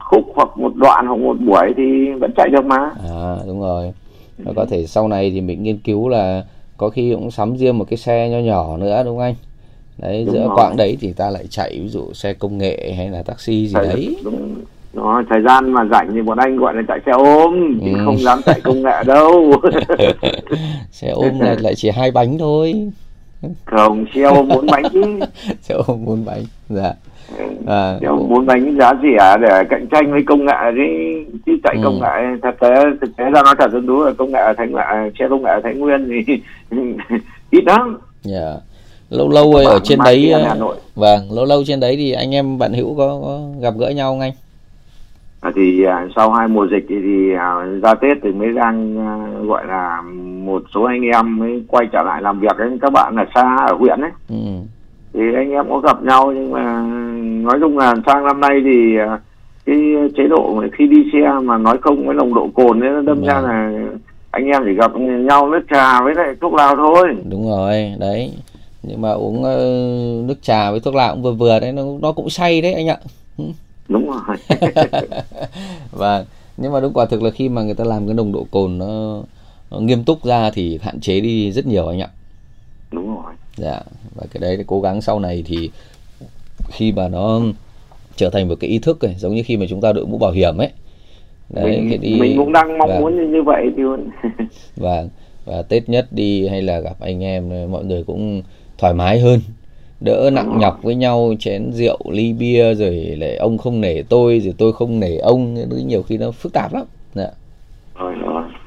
khúc 0.00 0.24
hoặc 0.34 0.48
một 0.56 0.72
đoạn 0.76 1.06
hoặc 1.06 1.16
một 1.16 1.36
buổi 1.46 1.72
thì 1.76 2.12
vẫn 2.20 2.32
chạy 2.36 2.48
được 2.48 2.64
mà. 2.64 2.90
À 3.10 3.36
đúng 3.46 3.60
rồi. 3.60 3.92
Nó 4.38 4.52
có 4.56 4.66
thể 4.70 4.86
sau 4.86 5.08
này 5.08 5.30
thì 5.30 5.40
mình 5.40 5.62
nghiên 5.62 5.78
cứu 5.78 6.08
là 6.08 6.44
có 6.76 6.88
khi 6.88 7.12
cũng 7.14 7.30
sắm 7.30 7.56
riêng 7.56 7.78
một 7.78 7.84
cái 7.90 7.96
xe 7.96 8.28
nho 8.28 8.38
nhỏ 8.38 8.76
nữa 8.76 9.02
đúng 9.04 9.16
không 9.16 9.24
anh? 9.24 9.34
Đấy 9.98 10.24
đúng 10.26 10.34
giữa 10.34 10.40
rồi. 10.40 10.56
quãng 10.56 10.76
đấy 10.76 10.96
thì 11.00 11.12
ta 11.12 11.30
lại 11.30 11.44
chạy 11.50 11.78
ví 11.82 11.88
dụ 11.88 12.12
xe 12.12 12.32
công 12.32 12.58
nghệ 12.58 12.92
hay 12.96 13.10
là 13.10 13.22
taxi 13.22 13.66
gì 13.66 13.74
Thời, 13.74 13.86
đấy. 13.86 14.16
đúng 14.24 14.54
đó 14.92 15.22
thời 15.30 15.42
gian 15.42 15.72
mà 15.72 15.84
rảnh 15.90 16.10
thì 16.14 16.22
bọn 16.22 16.38
anh 16.38 16.56
gọi 16.56 16.74
là 16.74 16.82
chạy 16.88 17.00
xe 17.06 17.12
ôm 17.12 17.78
chứ 17.84 17.90
ừ. 17.94 18.02
không 18.04 18.18
dám 18.18 18.40
chạy 18.46 18.60
công 18.60 18.82
nghệ 18.82 19.04
đâu. 19.06 19.52
Xe 20.90 21.08
ôm 21.10 21.38
này 21.38 21.56
lại 21.60 21.74
chỉ 21.74 21.90
hai 21.90 22.10
bánh 22.10 22.38
thôi. 22.38 22.74
Không 23.64 24.06
xe 24.14 24.22
ôm 24.22 24.48
bốn 24.48 24.66
bánh 24.66 24.82
chứ. 24.92 25.02
Xe 25.62 25.74
ôm 25.86 26.04
bốn 26.04 26.24
bánh 26.24 26.42
dạ. 26.68 26.92
À, 27.66 27.98
xe 28.00 28.06
ôm 28.06 28.28
bốn 28.28 28.46
bánh 28.46 28.76
giá 28.78 28.92
rẻ 29.02 29.36
để 29.40 29.64
cạnh 29.70 29.86
tranh 29.90 30.10
với 30.10 30.22
công 30.26 30.44
nghệ 30.44 30.52
đấy. 30.76 31.24
Chứ 31.46 31.52
chạy 31.64 31.74
ừ. 31.76 31.80
công 31.84 32.00
nghệ 32.00 32.38
thật 32.42 32.54
tế 32.60 32.74
thực 33.00 33.16
tế 33.16 33.24
ra 33.24 33.42
nói 33.42 33.54
thật 33.58 33.72
dân 33.72 33.86
đúng 33.86 34.02
là 34.02 34.12
công 34.18 34.32
nghệ 34.32 34.40
thành 34.56 34.72
nghệ 34.72 35.10
xe 35.18 35.28
công 35.30 35.42
nghệ 35.42 35.52
thái 35.62 35.74
nguyên 35.74 36.08
thì 36.26 36.34
ít 37.50 37.64
lắm. 37.64 37.98
Dạ. 38.22 38.40
Yeah 38.40 38.60
lâu 39.10 39.28
lâu 39.28 39.54
ở 39.54 39.78
trên 39.84 39.98
đấy 40.04 40.34
vâng 40.94 41.32
lâu 41.32 41.44
lâu 41.44 41.64
trên 41.66 41.80
đấy 41.80 41.96
thì 41.96 42.12
anh 42.12 42.34
em 42.34 42.58
bạn 42.58 42.72
hữu 42.72 42.94
có, 42.96 43.20
có 43.22 43.40
gặp 43.60 43.74
gỡ 43.78 43.88
nhau 43.88 44.12
không 44.12 44.20
anh 44.20 44.32
à, 45.40 45.50
thì 45.54 45.84
à, 45.84 46.08
sau 46.16 46.30
hai 46.30 46.48
mùa 46.48 46.66
dịch 46.70 46.86
thì, 46.88 46.94
thì 47.02 47.32
à, 47.34 47.54
ra 47.82 47.94
tết 47.94 48.18
thì 48.22 48.32
mới 48.32 48.52
đang 48.52 48.98
à, 48.98 49.16
gọi 49.46 49.66
là 49.66 50.02
một 50.44 50.62
số 50.74 50.82
anh 50.82 51.02
em 51.02 51.38
mới 51.38 51.62
quay 51.68 51.86
trở 51.92 52.02
lại 52.02 52.22
làm 52.22 52.40
việc 52.40 52.56
với 52.58 52.78
các 52.80 52.92
bạn 52.92 53.16
ở 53.16 53.24
xa 53.34 53.56
ở 53.68 53.74
huyện 53.74 54.00
ấy. 54.00 54.10
Ừ. 54.28 54.36
thì 55.12 55.20
anh 55.34 55.50
em 55.50 55.66
có 55.68 55.78
gặp 55.78 56.02
nhau 56.02 56.32
nhưng 56.32 56.50
mà 56.50 56.82
nói 57.42 57.58
chung 57.60 57.78
là 57.78 57.94
sang 58.06 58.24
năm 58.24 58.40
nay 58.40 58.60
thì 58.64 58.96
à, 58.98 59.18
cái 59.66 59.76
chế 60.16 60.28
độ 60.28 60.64
khi 60.72 60.86
đi 60.86 60.96
xe 61.12 61.32
mà 61.42 61.58
nói 61.58 61.78
không 61.80 62.06
với 62.06 62.14
nồng 62.14 62.34
độ 62.34 62.48
cồn 62.54 62.80
ấy 62.80 62.90
nó 62.90 63.00
đâm 63.00 63.24
ra 63.24 63.40
là 63.40 63.72
anh 64.30 64.46
em 64.46 64.62
chỉ 64.64 64.74
gặp 64.74 64.90
nhau 65.00 65.50
nước 65.50 65.62
trà 65.70 66.02
với 66.02 66.14
lại 66.14 66.34
thuốc 66.40 66.54
lào 66.54 66.76
thôi. 66.76 67.16
Đúng 67.30 67.48
rồi 67.48 67.92
đấy. 67.98 68.32
Nhưng 68.82 69.02
mà 69.02 69.10
uống 69.10 69.36
uh, 69.36 70.28
nước 70.28 70.42
trà 70.42 70.70
với 70.70 70.80
thuốc 70.80 70.94
lào 70.94 71.14
cũng 71.14 71.22
vừa 71.22 71.32
vừa 71.32 71.60
đấy 71.60 71.72
nó 71.72 71.82
nó 72.02 72.12
cũng 72.12 72.30
say 72.30 72.60
đấy 72.60 72.72
anh 72.72 72.88
ạ. 72.88 72.96
Đúng 73.90 74.10
rồi. 74.10 74.36
Và 75.92 76.24
nhưng 76.56 76.72
mà 76.72 76.80
đúng 76.80 76.92
quả 76.92 77.06
thực 77.06 77.22
là 77.22 77.30
khi 77.30 77.48
mà 77.48 77.62
người 77.62 77.74
ta 77.74 77.84
làm 77.84 78.06
cái 78.06 78.14
nồng 78.14 78.32
độ 78.32 78.46
cồn 78.50 78.78
nó, 78.78 79.22
nó 79.70 79.78
nghiêm 79.78 80.04
túc 80.04 80.24
ra 80.24 80.50
thì 80.50 80.78
hạn 80.82 81.00
chế 81.00 81.20
đi 81.20 81.52
rất 81.52 81.66
nhiều 81.66 81.88
anh 81.88 82.00
ạ. 82.00 82.08
Đúng 82.92 83.16
rồi. 83.16 83.32
Dạ 83.56 83.80
và 84.14 84.26
cái 84.32 84.40
đấy 84.40 84.64
cố 84.66 84.80
gắng 84.80 85.00
sau 85.00 85.20
này 85.20 85.42
thì 85.46 85.70
khi 86.68 86.92
mà 86.92 87.08
nó 87.08 87.40
trở 88.16 88.30
thành 88.30 88.48
một 88.48 88.54
cái 88.60 88.70
ý 88.70 88.78
thức 88.78 89.04
ấy, 89.04 89.14
giống 89.18 89.34
như 89.34 89.42
khi 89.46 89.56
mà 89.56 89.66
chúng 89.68 89.80
ta 89.80 89.92
đội 89.92 90.06
mũ 90.06 90.18
bảo 90.18 90.30
hiểm 90.30 90.58
ấy. 90.58 90.70
Đấy 91.48 91.80
mình, 91.80 92.00
đi 92.00 92.16
mình 92.20 92.36
cũng 92.36 92.52
đang 92.52 92.78
mong 92.78 92.88
và, 92.88 93.00
muốn 93.00 93.32
như, 93.32 93.42
vậy 93.42 93.66
thì 93.76 93.82
và 94.76 95.04
và 95.44 95.62
tết 95.62 95.88
nhất 95.88 96.06
đi 96.10 96.48
hay 96.48 96.62
là 96.62 96.80
gặp 96.80 96.96
anh 97.00 97.24
em 97.24 97.50
mọi 97.70 97.84
người 97.84 98.04
cũng 98.04 98.42
thoải 98.78 98.94
mái 98.94 99.20
hơn 99.20 99.40
đỡ 100.00 100.30
nặng 100.32 100.58
nhọc 100.58 100.82
với 100.82 100.94
nhau 100.94 101.34
chén 101.38 101.72
rượu 101.72 101.98
ly 102.10 102.32
bia 102.32 102.74
rồi 102.74 102.94
lại 102.94 103.36
ông 103.36 103.58
không 103.58 103.80
nể 103.80 104.02
tôi 104.02 104.40
rồi 104.40 104.54
tôi 104.58 104.72
không 104.72 105.00
nể 105.00 105.16
ông. 105.16 105.56
Nhiều 105.86 106.02
khi 106.02 106.18
nó 106.18 106.30
phức 106.30 106.52
tạp 106.52 106.74
lắm. 106.74 106.84
Dạ. 107.14 107.30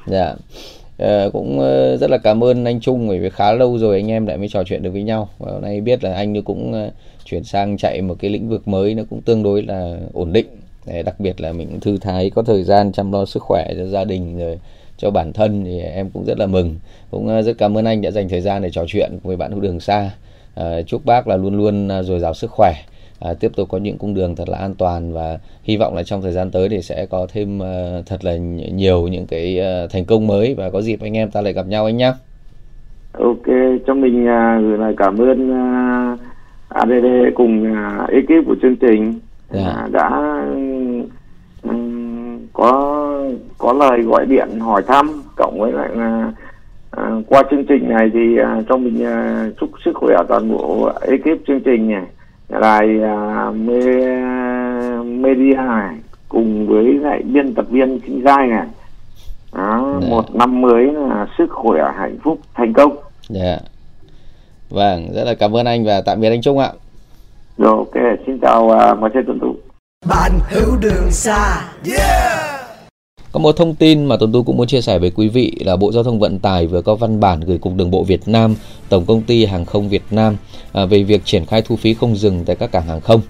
Dạ. 0.06 0.34
À, 0.98 1.28
cũng 1.32 1.60
ờ, 1.60 1.96
rất 1.96 2.10
là 2.10 2.18
cảm 2.18 2.44
ơn 2.44 2.64
anh 2.64 2.80
Trung 2.80 3.08
bởi 3.08 3.18
vì 3.18 3.30
khá 3.30 3.52
lâu 3.52 3.78
rồi 3.78 3.96
anh 3.96 4.10
em 4.10 4.26
lại 4.26 4.36
mới 4.36 4.48
trò 4.48 4.64
chuyện 4.64 4.82
được 4.82 4.90
với 4.90 5.02
nhau. 5.02 5.28
Và 5.38 5.52
hôm 5.52 5.62
nay 5.62 5.80
biết 5.80 6.04
là 6.04 6.14
anh 6.14 6.42
cũng 6.42 6.72
ờ, 6.72 6.90
chuyển 7.24 7.44
sang 7.44 7.76
chạy 7.76 8.02
một 8.02 8.14
cái 8.18 8.30
lĩnh 8.30 8.48
vực 8.48 8.68
mới 8.68 8.94
nó 8.94 9.02
cũng 9.10 9.20
tương 9.22 9.42
đối 9.42 9.62
là 9.62 9.96
ổn 10.12 10.32
định. 10.32 10.46
Đặc 11.04 11.20
biệt 11.20 11.40
là 11.40 11.52
mình 11.52 11.80
thư 11.80 11.98
thái 11.98 12.30
có 12.30 12.42
thời 12.42 12.62
gian 12.62 12.92
chăm 12.92 13.12
lo 13.12 13.24
sức 13.24 13.42
khỏe 13.42 13.74
cho 13.76 13.86
gia 13.86 14.04
đình 14.04 14.38
rồi 14.38 14.58
cho 14.98 15.10
bản 15.10 15.32
thân 15.32 15.64
thì 15.64 15.80
em 15.80 16.10
cũng 16.10 16.24
rất 16.24 16.38
là 16.38 16.46
mừng. 16.46 16.74
Cũng 17.10 17.42
rất 17.42 17.58
cảm 17.58 17.78
ơn 17.78 17.84
anh 17.84 18.02
đã 18.02 18.10
dành 18.10 18.28
thời 18.28 18.40
gian 18.40 18.62
để 18.62 18.70
trò 18.70 18.84
chuyện 18.88 19.18
với 19.22 19.36
bạn 19.36 19.52
hữu 19.52 19.60
đường 19.60 19.80
xa 19.80 20.10
à, 20.54 20.82
chúc 20.86 21.04
bác 21.04 21.28
là 21.28 21.36
luôn 21.36 21.56
luôn 21.56 21.88
ờ, 21.88 22.02
dồi 22.02 22.18
dào 22.18 22.34
sức 22.34 22.50
khỏe 22.50 22.72
à, 23.20 23.34
tiếp 23.40 23.52
tục 23.56 23.68
có 23.68 23.78
những 23.78 23.98
cung 23.98 24.14
đường 24.14 24.36
thật 24.36 24.48
là 24.48 24.58
an 24.58 24.74
toàn 24.74 25.12
và 25.12 25.38
hy 25.62 25.76
vọng 25.76 25.94
là 25.94 26.02
trong 26.02 26.22
thời 26.22 26.32
gian 26.32 26.50
tới 26.50 26.68
thì 26.68 26.82
sẽ 26.82 27.06
có 27.10 27.26
thêm 27.32 27.58
uh, 27.58 28.06
thật 28.06 28.24
là 28.24 28.36
nhiều 28.72 29.08
những 29.08 29.26
cái 29.26 29.60
uh, 29.84 29.90
thành 29.90 30.04
công 30.04 30.26
mới 30.26 30.54
và 30.54 30.70
có 30.70 30.82
dịp 30.82 31.00
anh 31.00 31.16
em 31.16 31.30
ta 31.30 31.40
lại 31.40 31.52
gặp 31.52 31.66
nhau 31.66 31.84
anh 31.84 31.96
nhé. 31.96 32.12
Ok, 33.12 33.46
cho 33.86 33.94
mình 33.94 34.22
uh, 34.22 34.62
gửi 34.62 34.78
lời 34.78 34.94
cảm 34.96 35.18
ơn 35.18 35.50
uh, 35.50 36.20
ADD 36.68 37.06
cùng 37.34 37.72
uh, 37.72 38.10
ekip 38.10 38.46
của 38.46 38.56
chương 38.62 38.76
trình. 38.76 39.14
Dạ. 39.50 39.84
uh, 39.84 39.92
đã 39.92 40.40
um, 41.62 42.38
có 42.52 43.00
có 43.58 43.72
lời 43.72 44.02
gọi 44.02 44.26
điện 44.26 44.60
hỏi 44.60 44.82
thăm 44.86 45.22
cộng 45.36 45.60
với 45.60 45.72
lại 45.72 45.88
là 45.94 46.32
à, 46.96 47.10
qua 47.28 47.42
chương 47.50 47.64
trình 47.68 47.88
này 47.88 48.10
thì 48.14 48.38
à, 48.38 48.62
cho 48.68 48.76
mình 48.76 49.04
à, 49.04 49.46
chúc 49.60 49.70
sức 49.84 49.92
khỏe 49.94 50.16
toàn 50.28 50.52
bộ 50.52 50.90
ekip 51.00 51.46
chương 51.46 51.60
trình 51.64 51.90
này 51.90 52.06
đài 52.48 53.02
à, 53.02 53.50
me, 53.50 53.80
media 55.04 55.54
này 55.54 55.94
cùng 56.28 56.66
với 56.66 56.84
lại 56.84 57.22
biên 57.22 57.54
tập 57.54 57.66
viên 57.70 58.00
kinh 58.00 58.22
giai 58.24 58.46
này. 58.46 58.66
Đó, 59.52 59.98
dạ. 60.02 60.08
một 60.08 60.34
năm 60.34 60.60
mới 60.60 60.92
là 60.92 61.26
sức 61.38 61.46
khỏe 61.50 61.82
hạnh 61.96 62.18
phúc 62.22 62.38
thành 62.54 62.72
công. 62.72 62.96
Dạ. 63.28 63.58
Vâng 64.70 65.08
rất 65.14 65.24
là 65.24 65.34
cảm 65.34 65.56
ơn 65.56 65.66
anh 65.66 65.84
và 65.84 66.02
tạm 66.06 66.20
biệt 66.20 66.28
anh 66.28 66.42
Trung 66.42 66.58
ạ. 66.58 66.72
Rồi 67.58 67.76
ok 67.76 68.18
xin 68.26 68.38
chào 68.38 68.64
uh, 68.64 68.98
mọi 69.00 69.10
tuần 69.26 69.38
thủ 69.38 69.54
bạn 70.08 70.32
hữu 70.50 70.76
đường 70.80 71.10
xa. 71.10 71.60
Yeah 71.86 72.43
có 73.34 73.40
một 73.40 73.56
thông 73.56 73.74
tin 73.74 74.04
mà 74.04 74.16
Tuấn 74.16 74.32
Tú 74.32 74.42
cũng 74.42 74.56
muốn 74.56 74.66
chia 74.66 74.80
sẻ 74.80 74.98
với 74.98 75.10
quý 75.10 75.28
vị 75.28 75.52
là 75.60 75.76
Bộ 75.76 75.92
Giao 75.92 76.04
thông 76.04 76.18
Vận 76.18 76.38
tải 76.38 76.66
vừa 76.66 76.82
có 76.82 76.94
văn 76.94 77.20
bản 77.20 77.40
gửi 77.40 77.58
Cục 77.58 77.74
Đường 77.74 77.90
bộ 77.90 78.02
Việt 78.02 78.28
Nam, 78.28 78.56
Tổng 78.88 79.06
công 79.06 79.22
ty 79.22 79.44
Hàng 79.44 79.64
không 79.64 79.88
Việt 79.88 80.02
Nam 80.10 80.36
à, 80.72 80.84
về 80.84 81.02
việc 81.02 81.24
triển 81.24 81.46
khai 81.46 81.62
thu 81.62 81.76
phí 81.76 81.94
không 81.94 82.16
dừng 82.16 82.44
tại 82.44 82.56
các 82.56 82.72
cảng 82.72 82.86
hàng 82.86 83.00
không. 83.00 83.20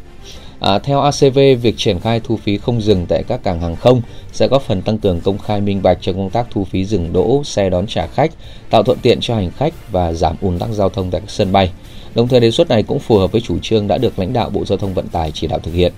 À, 0.61 0.79
theo 0.79 1.01
ACV, 1.01 1.39
việc 1.63 1.75
triển 1.77 2.01
khai 2.01 2.21
thu 2.25 2.37
phí 2.37 2.59
không 2.59 2.81
dừng 2.81 3.07
tại 3.09 3.23
các 3.29 3.43
cảng 3.43 3.61
hàng 3.61 3.77
không 3.77 4.03
sẽ 4.33 4.49
góp 4.49 4.63
phần 4.63 4.83
tăng 4.83 4.99
cường 4.99 5.21
công 5.21 5.39
khai 5.39 5.61
minh 5.61 5.81
bạch 5.83 5.99
trong 6.01 6.15
công 6.15 6.31
tác 6.31 6.47
thu 6.51 6.65
phí 6.65 6.85
dừng 6.85 7.13
đỗ, 7.13 7.43
xe 7.45 7.71
đón 7.71 7.87
trả 7.87 8.07
khách, 8.07 8.31
tạo 8.71 8.83
thuận 8.83 8.99
tiện 9.03 9.19
cho 9.21 9.35
hành 9.35 9.51
khách 9.51 9.93
và 9.93 10.13
giảm 10.13 10.37
ùn 10.41 10.59
tắc 10.59 10.69
giao 10.73 10.89
thông 10.89 11.11
tại 11.11 11.21
các 11.21 11.31
sân 11.31 11.53
bay. 11.53 11.71
Đồng 12.15 12.29
thời 12.29 12.41
đề 12.41 12.51
xuất 12.51 12.69
này 12.69 12.83
cũng 12.83 12.99
phù 12.99 13.19
hợp 13.19 13.33
với 13.33 13.41
chủ 13.41 13.59
trương 13.63 13.89
đã 13.89 13.99
được 13.99 14.19
lãnh 14.19 14.33
đạo 14.33 14.51
Bộ 14.51 14.65
Giao 14.65 14.79
thông 14.79 14.95
Vận 14.95 15.09
tải 15.09 15.31
chỉ 15.31 15.47
đạo 15.47 15.59
thực 15.59 15.75
hiện. 15.75 15.93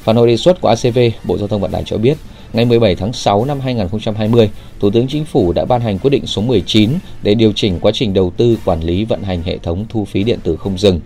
Phản 0.00 0.16
hồi 0.16 0.26
đề 0.26 0.36
xuất 0.36 0.60
của 0.60 0.68
ACV, 0.68 0.98
Bộ 1.24 1.38
Giao 1.38 1.48
thông 1.48 1.60
Vận 1.60 1.70
tải 1.70 1.82
cho 1.86 1.98
biết, 1.98 2.16
ngày 2.52 2.64
17 2.64 2.94
tháng 2.94 3.12
6 3.12 3.44
năm 3.44 3.60
2020, 3.60 4.50
Thủ 4.80 4.90
tướng 4.90 5.08
Chính 5.08 5.24
phủ 5.24 5.52
đã 5.52 5.64
ban 5.64 5.80
hành 5.80 5.98
quyết 5.98 6.10
định 6.10 6.26
số 6.26 6.42
19 6.42 6.90
để 7.22 7.34
điều 7.34 7.52
chỉnh 7.52 7.78
quá 7.80 7.92
trình 7.94 8.14
đầu 8.14 8.30
tư 8.36 8.58
quản 8.64 8.80
lý 8.80 9.04
vận 9.04 9.22
hành 9.22 9.42
hệ 9.42 9.58
thống 9.58 9.84
thu 9.88 10.04
phí 10.04 10.24
điện 10.24 10.38
tử 10.42 10.56
không 10.56 10.78
dừng. 10.78 11.00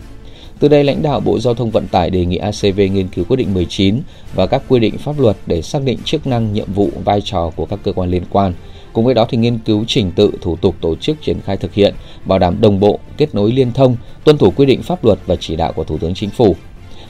Từ 0.59 0.68
đây, 0.68 0.85
lãnh 0.85 1.02
đạo 1.02 1.20
Bộ 1.20 1.38
Giao 1.40 1.54
thông 1.54 1.70
Vận 1.70 1.87
tải 1.87 2.11
đề 2.11 2.24
nghị 2.24 2.37
ACV 2.37 2.78
nghiên 2.78 3.09
cứu 3.09 3.24
quyết 3.24 3.37
định 3.37 3.54
19 3.54 4.00
và 4.35 4.46
các 4.46 4.62
quy 4.68 4.80
định 4.80 4.98
pháp 4.98 5.20
luật 5.20 5.37
để 5.46 5.62
xác 5.62 5.83
định 5.83 5.98
chức 6.04 6.26
năng, 6.26 6.52
nhiệm 6.52 6.72
vụ, 6.72 6.90
vai 7.04 7.20
trò 7.20 7.50
của 7.57 7.66
các 7.66 7.78
cơ 7.83 7.92
quan 7.92 8.11
liên 8.11 8.22
quan. 8.30 8.54
Cùng 8.92 9.04
với 9.04 9.14
đó 9.14 9.26
thì 9.30 9.38
nghiên 9.38 9.59
cứu 9.59 9.85
trình 9.88 10.12
tự, 10.16 10.30
thủ 10.40 10.57
tục 10.57 10.74
tổ 10.80 10.96
chức 10.96 11.22
triển 11.22 11.40
khai 11.40 11.57
thực 11.57 11.74
hiện, 11.74 11.94
bảo 12.24 12.38
đảm 12.38 12.61
đồng 12.61 12.80
bộ, 12.80 12.98
kết 13.16 13.35
nối 13.35 13.52
liên 13.52 13.72
thông, 13.72 13.96
tuân 14.24 14.38
thủ 14.38 14.50
quy 14.57 14.66
định 14.66 14.83
pháp 14.83 15.04
luật 15.04 15.18
và 15.26 15.37
chỉ 15.40 15.57
đạo 15.57 15.72
của 15.72 15.85
Thủ 15.85 15.98
tướng 15.98 16.14
Chính 16.14 16.30
phủ. 16.30 16.57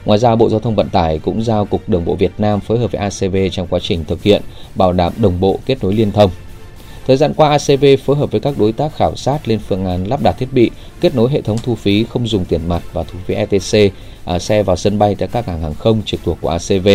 Ngoài 0.05 0.19
ra, 0.19 0.37
Bộ 0.37 0.49
Giao 0.49 0.61
thông 0.61 0.75
Vận 0.75 0.89
tải 0.89 1.19
cũng 1.19 1.45
giao 1.45 1.65
Cục 1.65 1.89
Đường 1.89 2.05
bộ 2.05 2.15
Việt 2.15 2.33
Nam 2.39 2.61
phối 2.61 2.79
hợp 2.79 2.93
với 2.93 3.01
ACV 3.01 3.37
trong 3.53 3.67
quá 3.67 3.81
trình 3.83 4.05
thực 4.05 4.23
hiện, 4.23 4.43
bảo 4.75 4.93
đảm 4.93 5.13
đồng 5.17 5.41
bộ 5.41 5.59
kết 5.67 5.85
nối 5.85 5.95
liên 5.95 6.13
thông. 6.13 6.31
Thời 7.07 7.17
gian 7.17 7.35
qua, 7.35 7.49
ACV 7.49 7.85
phối 8.05 8.17
hợp 8.17 8.31
với 8.31 8.41
các 8.41 8.55
đối 8.59 8.73
tác 8.73 8.97
khảo 8.97 9.17
sát 9.17 9.49
lên 9.49 9.59
phương 9.59 9.87
án 9.87 10.05
lắp 10.05 10.23
đặt 10.23 10.33
thiết 10.39 10.53
bị, 10.53 10.71
kết 11.01 11.15
nối 11.15 11.31
hệ 11.31 11.41
thống 11.41 11.59
thu 11.63 11.75
phí 11.75 12.05
không 12.05 12.27
dùng 12.27 12.45
tiền 12.45 12.69
mặt 12.69 12.83
và 12.93 13.03
thu 13.03 13.19
phí 13.27 13.35
ETC 13.35 13.93
à, 14.25 14.39
xe 14.39 14.63
vào 14.63 14.77
sân 14.77 14.99
bay 14.99 15.15
tại 15.15 15.29
các 15.33 15.47
cảng 15.47 15.63
hàng 15.63 15.75
không 15.75 16.03
trực 16.05 16.21
thuộc 16.25 16.39
của 16.41 16.49
ACV. 16.49 16.89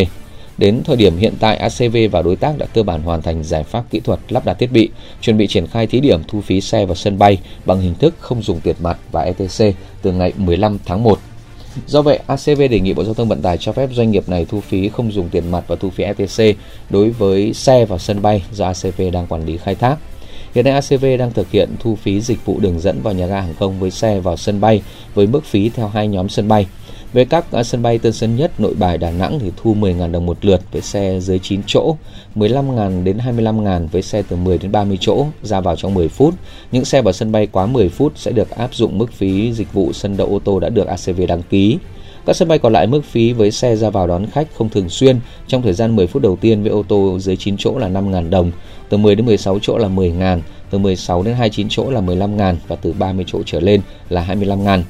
Đến 0.57 0.81
thời 0.85 0.95
điểm 0.95 1.17
hiện 1.17 1.33
tại, 1.39 1.57
ACV 1.57 1.97
và 2.11 2.21
đối 2.21 2.35
tác 2.35 2.57
đã 2.57 2.65
cơ 2.65 2.83
bản 2.83 3.01
hoàn 3.01 3.21
thành 3.21 3.43
giải 3.43 3.63
pháp 3.63 3.83
kỹ 3.89 3.99
thuật 3.99 4.19
lắp 4.29 4.45
đặt 4.45 4.53
thiết 4.53 4.71
bị, 4.71 4.89
chuẩn 5.21 5.37
bị 5.37 5.47
triển 5.47 5.67
khai 5.67 5.87
thí 5.87 5.99
điểm 5.99 6.21
thu 6.27 6.41
phí 6.41 6.61
xe 6.61 6.85
vào 6.85 6.95
sân 6.95 7.19
bay 7.19 7.37
bằng 7.65 7.81
hình 7.81 7.95
thức 7.95 8.15
không 8.19 8.43
dùng 8.43 8.59
tiền 8.59 8.75
mặt 8.79 8.99
và 9.11 9.21
ETC 9.21 9.75
từ 10.01 10.11
ngày 10.11 10.33
15 10.37 10.77
tháng 10.85 11.03
1 11.03 11.19
Do 11.87 12.01
vậy, 12.01 12.19
ACV 12.27 12.61
đề 12.69 12.79
nghị 12.79 12.93
Bộ 12.93 13.03
Giao 13.03 13.13
thông 13.13 13.27
Vận 13.27 13.41
tải 13.41 13.57
cho 13.57 13.71
phép 13.71 13.89
doanh 13.93 14.11
nghiệp 14.11 14.29
này 14.29 14.45
thu 14.49 14.61
phí 14.61 14.89
không 14.89 15.11
dùng 15.11 15.29
tiền 15.29 15.51
mặt 15.51 15.63
và 15.67 15.75
thu 15.75 15.89
phí 15.89 16.03
ETC 16.03 16.57
đối 16.89 17.09
với 17.09 17.53
xe 17.53 17.85
vào 17.85 17.99
sân 17.99 18.21
bay 18.21 18.43
do 18.51 18.65
ACV 18.65 19.01
đang 19.13 19.27
quản 19.27 19.45
lý 19.45 19.57
khai 19.57 19.75
thác. 19.75 19.97
Hiện 20.55 20.65
nay 20.65 20.73
ACV 20.73 21.05
đang 21.19 21.33
thực 21.33 21.51
hiện 21.51 21.69
thu 21.79 21.95
phí 21.95 22.21
dịch 22.21 22.45
vụ 22.45 22.59
đường 22.59 22.79
dẫn 22.79 23.01
vào 23.03 23.13
nhà 23.13 23.25
ga 23.25 23.41
hàng 23.41 23.53
không 23.59 23.79
với 23.79 23.91
xe 23.91 24.19
vào 24.19 24.37
sân 24.37 24.61
bay 24.61 24.81
với 25.13 25.27
mức 25.27 25.45
phí 25.45 25.69
theo 25.69 25.87
hai 25.87 26.07
nhóm 26.07 26.29
sân 26.29 26.47
bay. 26.47 26.67
Về 27.13 27.25
các 27.25 27.51
à, 27.51 27.63
sân 27.63 27.81
bay 27.81 27.97
Tân 27.97 28.13
Sơn 28.13 28.35
Nhất, 28.35 28.51
Nội 28.59 28.73
Bài, 28.79 28.97
Đà 28.97 29.11
Nẵng 29.11 29.39
thì 29.39 29.51
thu 29.57 29.75
10.000 29.75 30.11
đồng 30.11 30.25
một 30.25 30.37
lượt 30.41 30.61
với 30.71 30.81
xe 30.81 31.19
dưới 31.19 31.39
9 31.39 31.61
chỗ, 31.67 31.95
15.000 32.35 33.03
đến 33.03 33.17
25.000 33.17 33.87
với 33.87 34.01
xe 34.01 34.21
từ 34.21 34.35
10 34.35 34.57
đến 34.57 34.71
30 34.71 34.97
chỗ, 35.01 35.25
ra 35.43 35.59
vào 35.59 35.75
trong 35.75 35.93
10 35.93 36.07
phút. 36.07 36.33
Những 36.71 36.85
xe 36.85 37.01
vào 37.01 37.13
sân 37.13 37.31
bay 37.31 37.47
quá 37.47 37.65
10 37.65 37.89
phút 37.89 38.13
sẽ 38.15 38.31
được 38.31 38.49
áp 38.49 38.73
dụng 38.73 38.97
mức 38.97 39.13
phí 39.13 39.53
dịch 39.53 39.73
vụ 39.73 39.93
sân 39.93 40.17
đậu 40.17 40.27
ô 40.27 40.39
tô 40.39 40.59
đã 40.59 40.69
được 40.69 40.87
ACV 40.87 41.21
đăng 41.27 41.43
ký. 41.43 41.77
Các 42.25 42.35
sân 42.35 42.47
bay 42.47 42.59
còn 42.59 42.73
lại 42.73 42.87
mức 42.87 43.01
phí 43.05 43.33
với 43.33 43.51
xe 43.51 43.75
ra 43.75 43.89
vào 43.89 44.07
đón 44.07 44.25
khách 44.31 44.47
không 44.55 44.69
thường 44.69 44.89
xuyên 44.89 45.19
trong 45.47 45.61
thời 45.61 45.73
gian 45.73 45.95
10 45.95 46.07
phút 46.07 46.21
đầu 46.21 46.37
tiên 46.41 46.63
với 46.63 46.71
ô 46.71 46.83
tô 46.87 47.19
dưới 47.19 47.35
9 47.35 47.55
chỗ 47.57 47.77
là 47.77 47.89
5.000 47.89 48.29
đồng, 48.29 48.51
từ 48.89 48.97
10 48.97 49.15
đến 49.15 49.25
16 49.25 49.59
chỗ 49.61 49.77
là 49.77 49.87
10.000, 49.87 50.39
từ 50.69 50.77
16 50.77 51.23
đến 51.23 51.35
29 51.35 51.67
chỗ 51.69 51.91
là 51.91 52.01
15.000 52.01 52.55
và 52.67 52.75
từ 52.75 52.93
30 52.93 53.25
chỗ 53.27 53.41
trở 53.45 53.59
lên 53.59 53.81
là 54.09 54.25
25.000. 54.29 54.81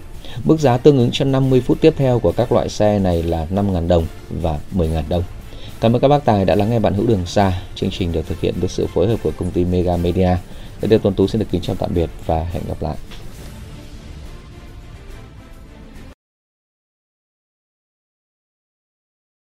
Mức 0.43 0.59
giá 0.59 0.77
tương 0.77 0.97
ứng 0.97 1.09
cho 1.13 1.25
50 1.25 1.61
phút 1.61 1.77
tiếp 1.81 1.93
theo 1.97 2.19
của 2.19 2.31
các 2.31 2.51
loại 2.51 2.69
xe 2.69 2.99
này 2.99 3.23
là 3.23 3.47
5.000 3.51 3.87
đồng 3.87 4.05
và 4.29 4.59
10.000 4.75 5.03
đồng. 5.09 5.23
Cảm 5.81 5.95
ơn 5.95 6.01
các 6.01 6.07
bác 6.07 6.25
tài 6.25 6.45
đã 6.45 6.55
lắng 6.55 6.69
nghe 6.69 6.79
bạn 6.79 6.93
hữu 6.93 7.07
đường 7.07 7.25
xa. 7.25 7.61
Chương 7.75 7.89
trình 7.91 8.11
được 8.11 8.27
thực 8.27 8.41
hiện 8.41 8.53
với 8.59 8.69
sự 8.69 8.87
phối 8.93 9.07
hợp 9.07 9.17
của 9.23 9.31
công 9.37 9.51
ty 9.51 9.65
Mega 9.65 9.97
Media. 9.97 10.35
Đây 10.81 10.89
là 10.89 10.97
Tuấn 10.97 11.13
Tú 11.13 11.27
xin 11.27 11.39
được 11.39 11.47
kính 11.51 11.61
chào 11.61 11.75
tạm 11.75 11.93
biệt 11.93 12.09
và 12.25 12.43
hẹn 12.43 12.63
gặp 12.67 12.81
lại. 12.81 12.95